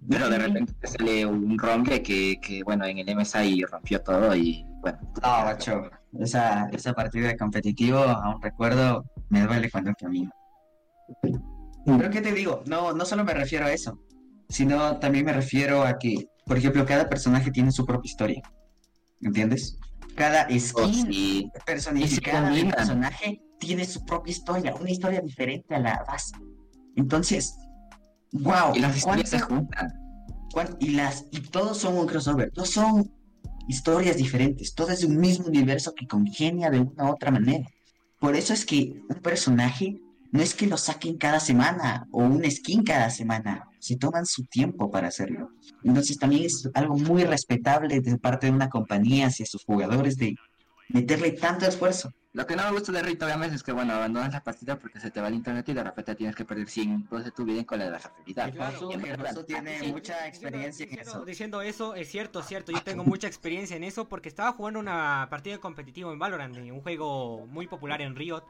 Pero 0.09 0.29
de 0.29 0.37
repente 0.37 0.73
te 0.73 0.87
sale 0.87 1.25
un 1.25 1.57
rompe 1.57 2.01
que, 2.01 2.39
que 2.41 2.63
bueno, 2.63 2.85
en 2.85 2.97
el 2.97 3.15
MSI 3.15 3.63
rompió 3.63 4.01
todo 4.01 4.35
y 4.35 4.65
bueno. 4.81 4.99
No, 5.21 5.45
macho, 5.45 5.89
esa, 6.19 6.69
esa 6.69 6.93
partida 6.93 7.27
de 7.27 7.37
competitivo, 7.37 7.99
aún 7.99 8.41
recuerdo, 8.41 9.05
me 9.29 9.41
duele 9.41 9.69
cuando 9.69 9.93
camino. 9.93 10.31
Pero 11.85 12.09
¿qué 12.09 12.21
te 12.21 12.31
digo? 12.33 12.63
No, 12.65 12.93
no 12.93 13.05
solo 13.05 13.23
me 13.23 13.33
refiero 13.33 13.65
a 13.65 13.71
eso, 13.71 13.99
sino 14.49 14.97
también 14.97 15.25
me 15.25 15.33
refiero 15.33 15.83
a 15.83 15.97
que, 15.97 16.27
por 16.45 16.57
ejemplo, 16.57 16.85
cada 16.85 17.07
personaje 17.07 17.51
tiene 17.51 17.71
su 17.71 17.85
propia 17.85 18.09
historia. 18.09 18.41
¿Entiendes? 19.21 19.77
Cada 20.15 20.47
Oh, 20.49 20.59
skin 20.59 21.11
sí. 21.11 21.51
personificada 21.65 22.49
del 22.51 22.69
personaje 22.69 23.41
tiene 23.59 23.85
su 23.85 24.03
propia 24.05 24.31
historia, 24.31 24.73
una 24.75 24.89
historia 24.89 25.21
diferente 25.21 25.75
a 25.75 25.79
la 25.79 26.03
base. 26.07 26.35
Entonces, 26.95 27.55
wow, 28.31 28.73
Y 28.75 28.79
las 28.79 28.97
historias 28.97 29.29
se 29.29 29.39
juntan. 29.39 29.87
¿Cuán- 30.53 30.77
y 30.79 30.91
las 30.91 31.25
y 31.31 31.41
todos 31.41 31.77
son 31.77 31.97
un 31.97 32.07
crossover, 32.07 32.49
todos 32.51 32.69
son 32.69 33.11
historias 33.67 34.15
diferentes, 34.17 34.73
todo 34.73 34.89
es 34.91 35.01
de 35.01 35.07
un 35.07 35.17
mismo 35.17 35.47
universo 35.47 35.93
que 35.93 36.07
congenia 36.07 36.69
de 36.69 36.79
una 36.79 37.05
u 37.05 37.13
otra 37.13 37.29
manera. 37.31 37.67
Por 38.19 38.35
eso 38.35 38.53
es 38.53 38.65
que 38.65 39.01
un 39.09 39.17
personaje 39.21 39.99
no 40.35 40.41
es 40.41 40.53
que 40.53 40.67
lo 40.67 40.75
saquen 40.77 41.17
cada 41.17 41.39
semana 41.39 42.07
o 42.11 42.19
un 42.23 42.43
skin 42.51 42.83
cada 42.83 43.09
semana, 43.09 43.69
se 43.79 43.95
toman 43.95 44.25
su 44.25 44.43
tiempo 44.45 44.91
para 44.91 45.07
hacerlo. 45.07 45.49
Entonces 45.83 46.17
también 46.17 46.45
es 46.45 46.69
algo 46.73 46.97
muy 46.97 47.23
respetable 47.23 48.01
de 48.01 48.17
parte 48.17 48.47
de 48.47 48.51
una 48.51 48.69
compañía 48.69 49.27
hacia 49.27 49.45
sus 49.45 49.63
jugadores 49.63 50.17
de 50.17 50.35
meterle 50.89 51.31
tanto 51.31 51.65
esfuerzo. 51.65 52.11
Lo 52.33 52.45
que 52.45 52.57
no 52.57 52.63
me 52.65 52.71
gusta 52.71 52.91
de 52.91 53.01
Rito 53.01 53.25
Games 53.25 53.53
es 53.53 53.63
que, 53.63 53.71
bueno, 53.71 53.93
abandonas 53.93 54.33
la 54.33 54.43
partida 54.43 54.77
porque 54.77 54.99
se 54.99 55.09
te 55.09 55.21
va 55.21 55.29
el 55.29 55.35
internet 55.35 55.69
y 55.69 55.73
de 55.73 55.81
repente 55.85 56.15
tienes 56.15 56.35
que 56.35 56.43
perder 56.43 56.67
100 56.67 56.89
minutos 56.89 57.23
de 57.23 57.31
tu 57.31 57.45
vida 57.45 57.59
en 57.59 57.63
cola 57.63 57.85
de 57.85 57.91
la 57.91 57.99
facilidad. 57.99 58.51
Claro. 58.53 58.89
Tiene 59.47 59.79
Sí, 59.79 59.87
mucha 59.93 60.15
diciendo- 60.15 60.27
experiencia 60.27 60.83
en 60.83 60.89
diciendo, 60.89 61.11
eso. 61.11 61.25
Diciendo 61.25 61.61
eso, 61.61 61.95
es 61.95 62.09
cierto, 62.11 62.41
es 62.41 62.47
cierto. 62.47 62.73
Yo 62.73 62.81
tengo 62.83 63.05
mucha 63.05 63.27
experiencia 63.27 63.77
en 63.77 63.85
eso 63.85 64.09
porque 64.09 64.27
estaba 64.27 64.51
jugando 64.51 64.81
una 64.81 65.27
partida 65.29 65.59
competitiva 65.59 66.11
en 66.11 66.19
Valorant, 66.19 66.57
un 66.57 66.81
juego 66.81 67.47
muy 67.47 67.67
popular 67.67 68.01
en 68.01 68.13
Riot. 68.17 68.43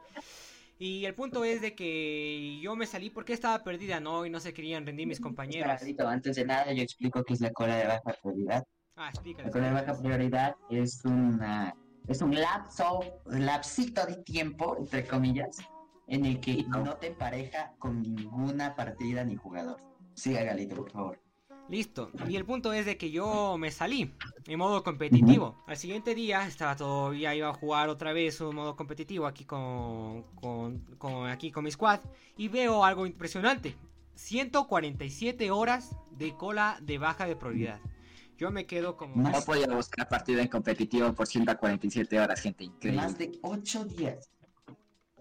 Y 0.78 1.06
el 1.06 1.14
punto 1.14 1.44
es 1.44 1.60
de 1.60 1.74
que 1.74 2.58
yo 2.60 2.76
me 2.76 2.86
salí 2.86 3.08
porque 3.10 3.32
estaba 3.32 3.64
perdida, 3.64 3.98
¿no? 3.98 4.26
Y 4.26 4.30
no 4.30 4.40
se 4.40 4.52
querían 4.52 4.84
rendir 4.84 5.06
mis 5.06 5.20
compañeros. 5.20 5.66
Paradito, 5.66 6.06
antes 6.06 6.36
de 6.36 6.44
nada 6.44 6.72
yo 6.72 6.82
explico 6.82 7.24
qué 7.24 7.32
es 7.34 7.40
la 7.40 7.50
cola 7.50 7.76
de 7.76 7.86
baja 7.86 8.14
prioridad. 8.22 8.64
Ah, 8.94 9.08
explícale. 9.08 9.46
La 9.46 9.52
cola 9.52 9.66
de 9.68 9.72
baja 9.72 9.98
prioridad 9.98 10.54
es 10.70 11.02
una 11.04 11.74
es 12.08 12.22
un 12.22 12.34
lapso, 12.34 13.00
lapsito 13.26 14.06
de 14.06 14.16
tiempo, 14.22 14.76
entre 14.78 15.04
comillas, 15.04 15.58
en 16.06 16.24
el 16.24 16.38
que 16.38 16.64
no 16.68 16.96
te 16.98 17.08
empareja 17.08 17.74
con 17.78 18.00
ninguna 18.00 18.76
partida 18.76 19.24
ni 19.24 19.34
jugador. 19.34 19.78
Siga 20.14 20.44
Galito, 20.44 20.76
por 20.76 20.90
favor. 20.90 21.25
Listo. 21.68 22.10
Y 22.28 22.36
el 22.36 22.44
punto 22.44 22.72
es 22.72 22.86
de 22.86 22.96
que 22.96 23.10
yo 23.10 23.56
me 23.58 23.70
salí 23.72 24.12
en 24.46 24.58
modo 24.58 24.82
competitivo. 24.84 25.64
Al 25.66 25.76
siguiente 25.76 26.14
día 26.14 26.46
estaba 26.46 26.76
todo, 26.76 27.12
ya 27.12 27.34
iba 27.34 27.48
a 27.48 27.54
jugar 27.54 27.88
otra 27.88 28.12
vez 28.12 28.40
un 28.40 28.54
modo 28.54 28.76
competitivo 28.76 29.26
aquí 29.26 29.44
con, 29.44 30.22
con, 30.36 30.78
con- 30.98 31.28
aquí 31.28 31.50
con 31.50 31.64
mi 31.64 31.70
squad 31.72 32.00
y 32.36 32.48
veo 32.48 32.84
algo 32.84 33.04
impresionante. 33.06 33.76
147 34.14 35.50
horas 35.50 35.96
de 36.12 36.34
cola 36.36 36.78
de 36.82 36.98
baja 36.98 37.26
de 37.26 37.36
prioridad. 37.36 37.80
Yo 38.38 38.50
me 38.50 38.66
quedo 38.66 38.96
como 38.96 39.16
Más- 39.16 39.32
No 39.32 39.40
podía 39.42 39.66
buscar 39.74 40.08
partida 40.08 40.42
en 40.42 40.48
competitivo 40.48 41.12
por 41.14 41.26
147 41.26 42.20
horas, 42.20 42.40
gente, 42.40 42.64
increíble. 42.64 43.02
Más 43.02 43.18
de 43.18 43.32
8 43.42 43.84
días 43.86 44.30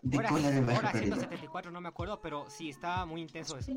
de 0.02 0.18
Hora, 0.20 0.30
cola 0.30 0.52
de 0.52 0.62
baja 0.62 0.80
hora 0.80 0.92
prioridad. 0.92 1.16
174, 1.18 1.72
no 1.72 1.82
me 1.82 1.88
acuerdo, 1.90 2.22
pero 2.22 2.46
sí, 2.50 2.70
está 2.70 3.06
muy 3.06 3.22
intenso 3.22 3.58
eso. 3.58 3.72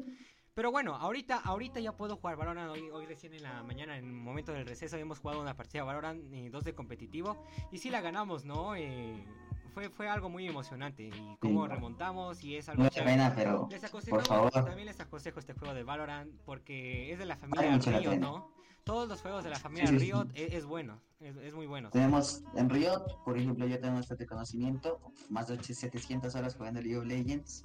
Pero 0.59 0.73
bueno, 0.73 0.97
ahorita, 0.97 1.37
ahorita 1.44 1.79
ya 1.79 1.92
puedo 1.92 2.16
jugar 2.16 2.35
Valorant. 2.37 2.73
Hoy, 2.73 2.90
hoy 2.92 3.07
recién 3.07 3.33
en 3.33 3.44
la 3.44 3.62
mañana, 3.62 3.97
en 3.97 4.05
el 4.07 4.11
momento 4.12 4.51
del 4.51 4.66
receso, 4.66 4.97
hemos 4.97 5.21
jugado 5.21 5.40
una 5.40 5.55
partida 5.57 5.83
de 5.83 5.87
Valorant, 5.87 6.35
eh, 6.35 6.51
dos 6.51 6.64
de 6.64 6.75
competitivo. 6.75 7.37
Y 7.71 7.79
sí 7.79 7.90
la 7.90 8.01
ganamos, 8.01 8.44
¿no? 8.44 8.75
Eh, 8.75 9.25
fue, 9.73 9.88
fue 9.88 10.09
algo 10.09 10.29
muy 10.29 10.49
emocionante. 10.49 11.05
Y 11.05 11.37
cómo 11.38 11.64
Sí. 11.64 11.73
remontamos 11.73 12.42
y 12.42 12.57
es 12.57 12.68
algo 12.68 12.83
Mucha 12.83 13.05
pena, 13.05 13.33
pero 13.37 13.68
Les 13.71 13.85
aconsejo, 13.85 14.16
por 14.16 14.27
favor. 14.27 14.51
también 14.51 14.87
les 14.87 14.99
aconsejo 14.99 15.38
este 15.38 15.53
juego 15.53 15.75
de 15.75 15.85
Valorant 15.85 16.35
porque 16.44 17.12
es 17.12 17.21
de 17.21 17.27
la 17.27 17.37
familia 17.37 17.79
Riot. 17.79 18.16
¿no? 18.18 18.51
Todos 18.83 19.09
los 19.09 19.23
juegos 19.23 19.44
de 19.44 19.51
la 19.51 19.61
familia 19.61 19.87
Sí, 19.87 19.92
sí, 19.92 20.07
sí. 20.07 20.07
Riot 20.07 20.27
es, 20.35 20.55
es 20.55 20.64
bueno, 20.66 21.01
es, 21.21 21.37
es 21.37 21.55
muy 21.55 21.68
bueno. 21.68 21.90
tenemos 21.90 22.42
en 22.57 22.68
Riot, 22.68 23.23
por 23.25 23.38
ejemplo, 23.38 23.64
yo 23.64 23.79
tengo 23.79 24.01
este 24.01 24.27
conocimiento, 24.27 24.99
más 25.31 25.47
de 25.47 25.62
700 25.62 26.35
horas 26.35 26.57
jugando 26.57 26.81
League 26.81 26.97
of 26.99 27.05
Legends. 27.05 27.64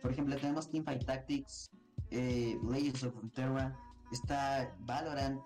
Por 0.00 0.12
ejemplo, 0.12 0.34
tenemos 0.36 0.70
Teamfight 0.70 1.04
Tactics, 1.04 1.70
eh, 2.10 2.58
Legends 2.68 3.04
of 3.04 3.14
está 4.12 4.74
Valorant 4.80 5.40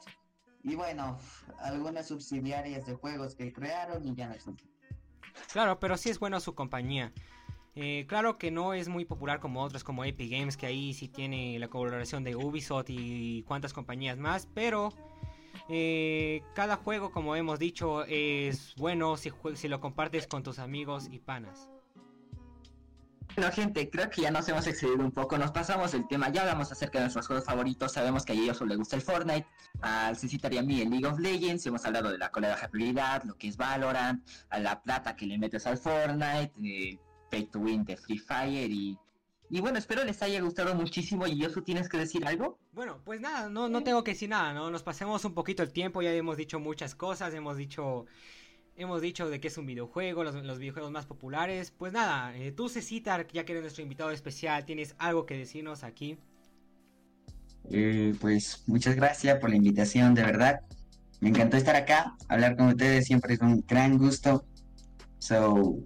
y 0.63 0.75
bueno, 0.75 1.19
algunas 1.61 2.09
subsidiarias 2.09 2.87
de 2.87 2.95
juegos 2.95 3.35
que 3.35 3.53
crearon 3.53 4.07
y 4.07 4.15
ya 4.15 4.29
no 4.29 4.35
son. 4.41 4.57
Claro, 5.53 5.79
pero 5.79 5.97
sí 5.97 6.09
es 6.09 6.19
bueno 6.19 6.41
su 6.41 6.55
compañía. 6.55 7.13
Eh, 7.77 8.07
claro 8.09 8.39
que 8.39 8.51
no 8.51 8.73
es 8.73 8.89
muy 8.89 9.05
popular 9.05 9.41
como 9.41 9.63
otros 9.63 9.83
como 9.83 10.05
Epic 10.05 10.31
Games, 10.31 10.57
que 10.57 10.67
ahí 10.67 10.95
sí 10.95 11.09
tiene 11.09 11.59
la 11.59 11.69
colaboración 11.69 12.23
de 12.23 12.37
Ubisoft 12.37 12.87
y 12.89 13.43
cuantas 13.43 13.73
compañías 13.73 14.17
más, 14.17 14.49
pero 14.55 14.91
eh, 15.69 16.43
cada 16.55 16.77
juego, 16.77 17.11
como 17.11 17.35
hemos 17.37 17.59
dicho, 17.59 18.05
es 18.05 18.75
bueno 18.77 19.17
si 19.17 19.69
lo 19.69 19.81
compartes 19.81 20.27
con 20.27 20.43
tus 20.43 20.59
amigos 20.59 21.09
y 21.11 21.19
panas. 21.19 21.69
Bueno, 23.37 23.51
gente, 23.51 23.91
creo 23.91 24.09
que 24.11 24.23
ya 24.23 24.31
nos 24.31 24.49
hemos 24.49 24.65
excedido 24.67 25.05
un 25.05 25.11
poco. 25.11 25.37
Nos 25.37 25.51
pasamos 25.51 25.93
el 25.95 26.07
tema. 26.07 26.29
Ya 26.31 26.43
hablamos 26.43 26.71
acerca 26.71 26.99
de 26.99 27.07
nuestros 27.07 27.27
juegos 27.27 27.45
favoritos. 27.45 27.93
Sabemos 27.93 28.25
que 28.25 28.33
a 28.33 28.37
ellos 28.37 28.61
le 28.61 28.77
gusta 28.77 28.95
el 28.95 29.03
Fortnite. 29.03 29.47
Al 29.81 30.17
Cecita 30.17 30.49
y 30.53 30.59
a 30.59 30.63
mí 30.63 30.81
el 30.81 30.91
League 30.91 31.07
of 31.07 31.19
Legends. 31.19 31.67
Hemos 31.67 31.85
hablado 31.85 32.13
de 32.13 32.19
la 32.19 32.31
colega 32.31 32.57
lo 33.25 33.37
que 33.37 33.49
es 33.49 33.57
Valorant, 33.57 34.25
a 34.51 34.61
la 34.61 34.81
plata 34.81 35.17
que 35.17 35.27
le 35.27 35.39
metes 35.39 35.67
al 35.67 35.79
Fortnite, 35.79 36.53
eh, 36.63 36.99
Pay 37.29 37.47
to 37.47 37.59
Win 37.59 37.85
de 37.85 37.97
Free 37.97 38.19
Fire 38.19 38.71
y. 38.71 38.97
Y 39.51 39.61
bueno, 39.61 39.79
espero 39.79 40.05
les 40.05 40.23
haya 40.23 40.41
gustado 40.41 40.75
muchísimo. 40.75 41.27
¿Y 41.27 41.47
tú 41.49 41.63
tienes 41.63 41.89
que 41.89 41.99
decir 41.99 42.25
algo? 42.27 42.59
Bueno, 42.73 43.01
pues 43.05 43.21
nada, 43.21 43.49
no, 43.49 43.69
no 43.69 43.83
tengo 43.83 44.03
que 44.05 44.13
decir 44.13 44.29
nada, 44.29 44.53
¿no? 44.53 44.71
Nos 44.71 44.83
pasemos 44.83 45.25
un 45.25 45.35
poquito 45.35 45.63
el 45.63 45.73
tiempo, 45.73 46.03
ya 46.03 46.13
hemos 46.13 46.37
dicho 46.37 46.59
muchas 46.61 46.95
cosas, 46.95 47.35
hemos 47.35 47.57
dicho 47.57 48.07
Hemos 48.77 49.01
dicho 49.01 49.31
de 49.31 49.41
que 49.41 49.49
es 49.49 49.57
un 49.57 49.67
videojuego, 49.67 50.25
los, 50.25 50.59
videojuegos 50.59 50.91
más 50.91 51.07
populares. 51.07 51.71
Pues 51.71 51.93
nada, 51.93 52.37
eh, 52.37 52.51
tú 52.51 52.69
Cecitar, 52.69 53.27
ya 53.33 53.45
que 53.45 53.53
eres 53.53 53.63
nuestro 53.63 53.83
invitado 53.83 54.11
especial, 54.11 54.65
¿tienes 54.65 54.97
algo 54.99 55.27
que 55.27 55.37
decirnos 55.37 55.85
aquí? 55.85 56.19
Eh, 57.71 58.15
pues 58.21 58.65
muchas 58.67 58.97
gracias 58.97 59.39
por 59.39 59.51
la 59.51 59.57
invitación, 59.57 60.15
de 60.15 60.23
verdad. 60.23 60.61
Me 61.21 61.29
encantó 61.29 61.57
estar 61.57 61.77
acá, 61.77 62.17
hablar 62.29 62.57
con 62.57 62.67
ustedes 62.69 63.07
siempre 63.07 63.35
es 63.35 63.41
un 63.41 63.65
gran 63.67 63.97
gusto. 63.97 64.45
So, 65.21 65.79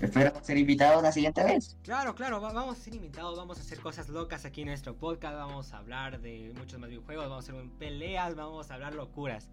espero 0.00 0.32
ser 0.42 0.58
invitado 0.58 1.02
la 1.02 1.10
siguiente 1.10 1.42
vez. 1.42 1.76
Claro, 1.82 2.14
claro, 2.14 2.40
vamos 2.40 2.78
a 2.78 2.80
ser 2.80 2.94
invitados, 2.94 3.36
vamos 3.36 3.58
a 3.58 3.62
hacer 3.62 3.80
cosas 3.80 4.08
locas 4.08 4.44
aquí 4.44 4.62
en 4.62 4.68
nuestro 4.68 4.96
podcast, 4.96 5.34
vamos 5.34 5.74
a 5.74 5.78
hablar 5.78 6.20
de 6.20 6.54
muchos 6.56 6.78
más 6.78 6.88
videojuegos, 6.88 7.28
vamos 7.28 7.48
a 7.48 7.52
hacer 7.52 7.68
peleas, 7.80 8.36
vamos 8.36 8.70
a 8.70 8.74
hablar 8.74 8.94
locuras. 8.94 9.50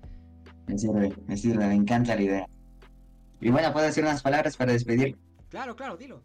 Me 0.68 0.78
sirve, 0.78 1.14
me 1.26 1.36
sirve, 1.36 1.68
me 1.68 1.74
encanta 1.74 2.16
la 2.16 2.22
idea. 2.22 2.48
Y 3.42 3.50
bueno, 3.50 3.72
puedo 3.74 3.86
decir 3.86 4.04
unas 4.04 4.22
palabras 4.22 4.58
para 4.58 4.74
despedir. 4.74 5.18
Claro, 5.50 5.76
claro, 5.76 5.98
dilo. 5.98 6.22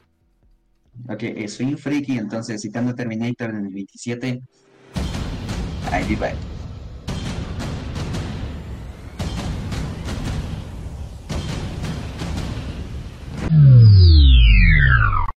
Ok, 1.08 1.22
eh, 1.22 1.48
soy 1.48 1.66
un 1.66 1.78
friki, 1.78 2.18
entonces 2.18 2.62
citando 2.62 2.94
Terminator 2.94 3.50
en 3.50 3.66
el 3.66 3.72
27. 3.72 4.42
I'll 5.92 6.16
be. 6.16 6.50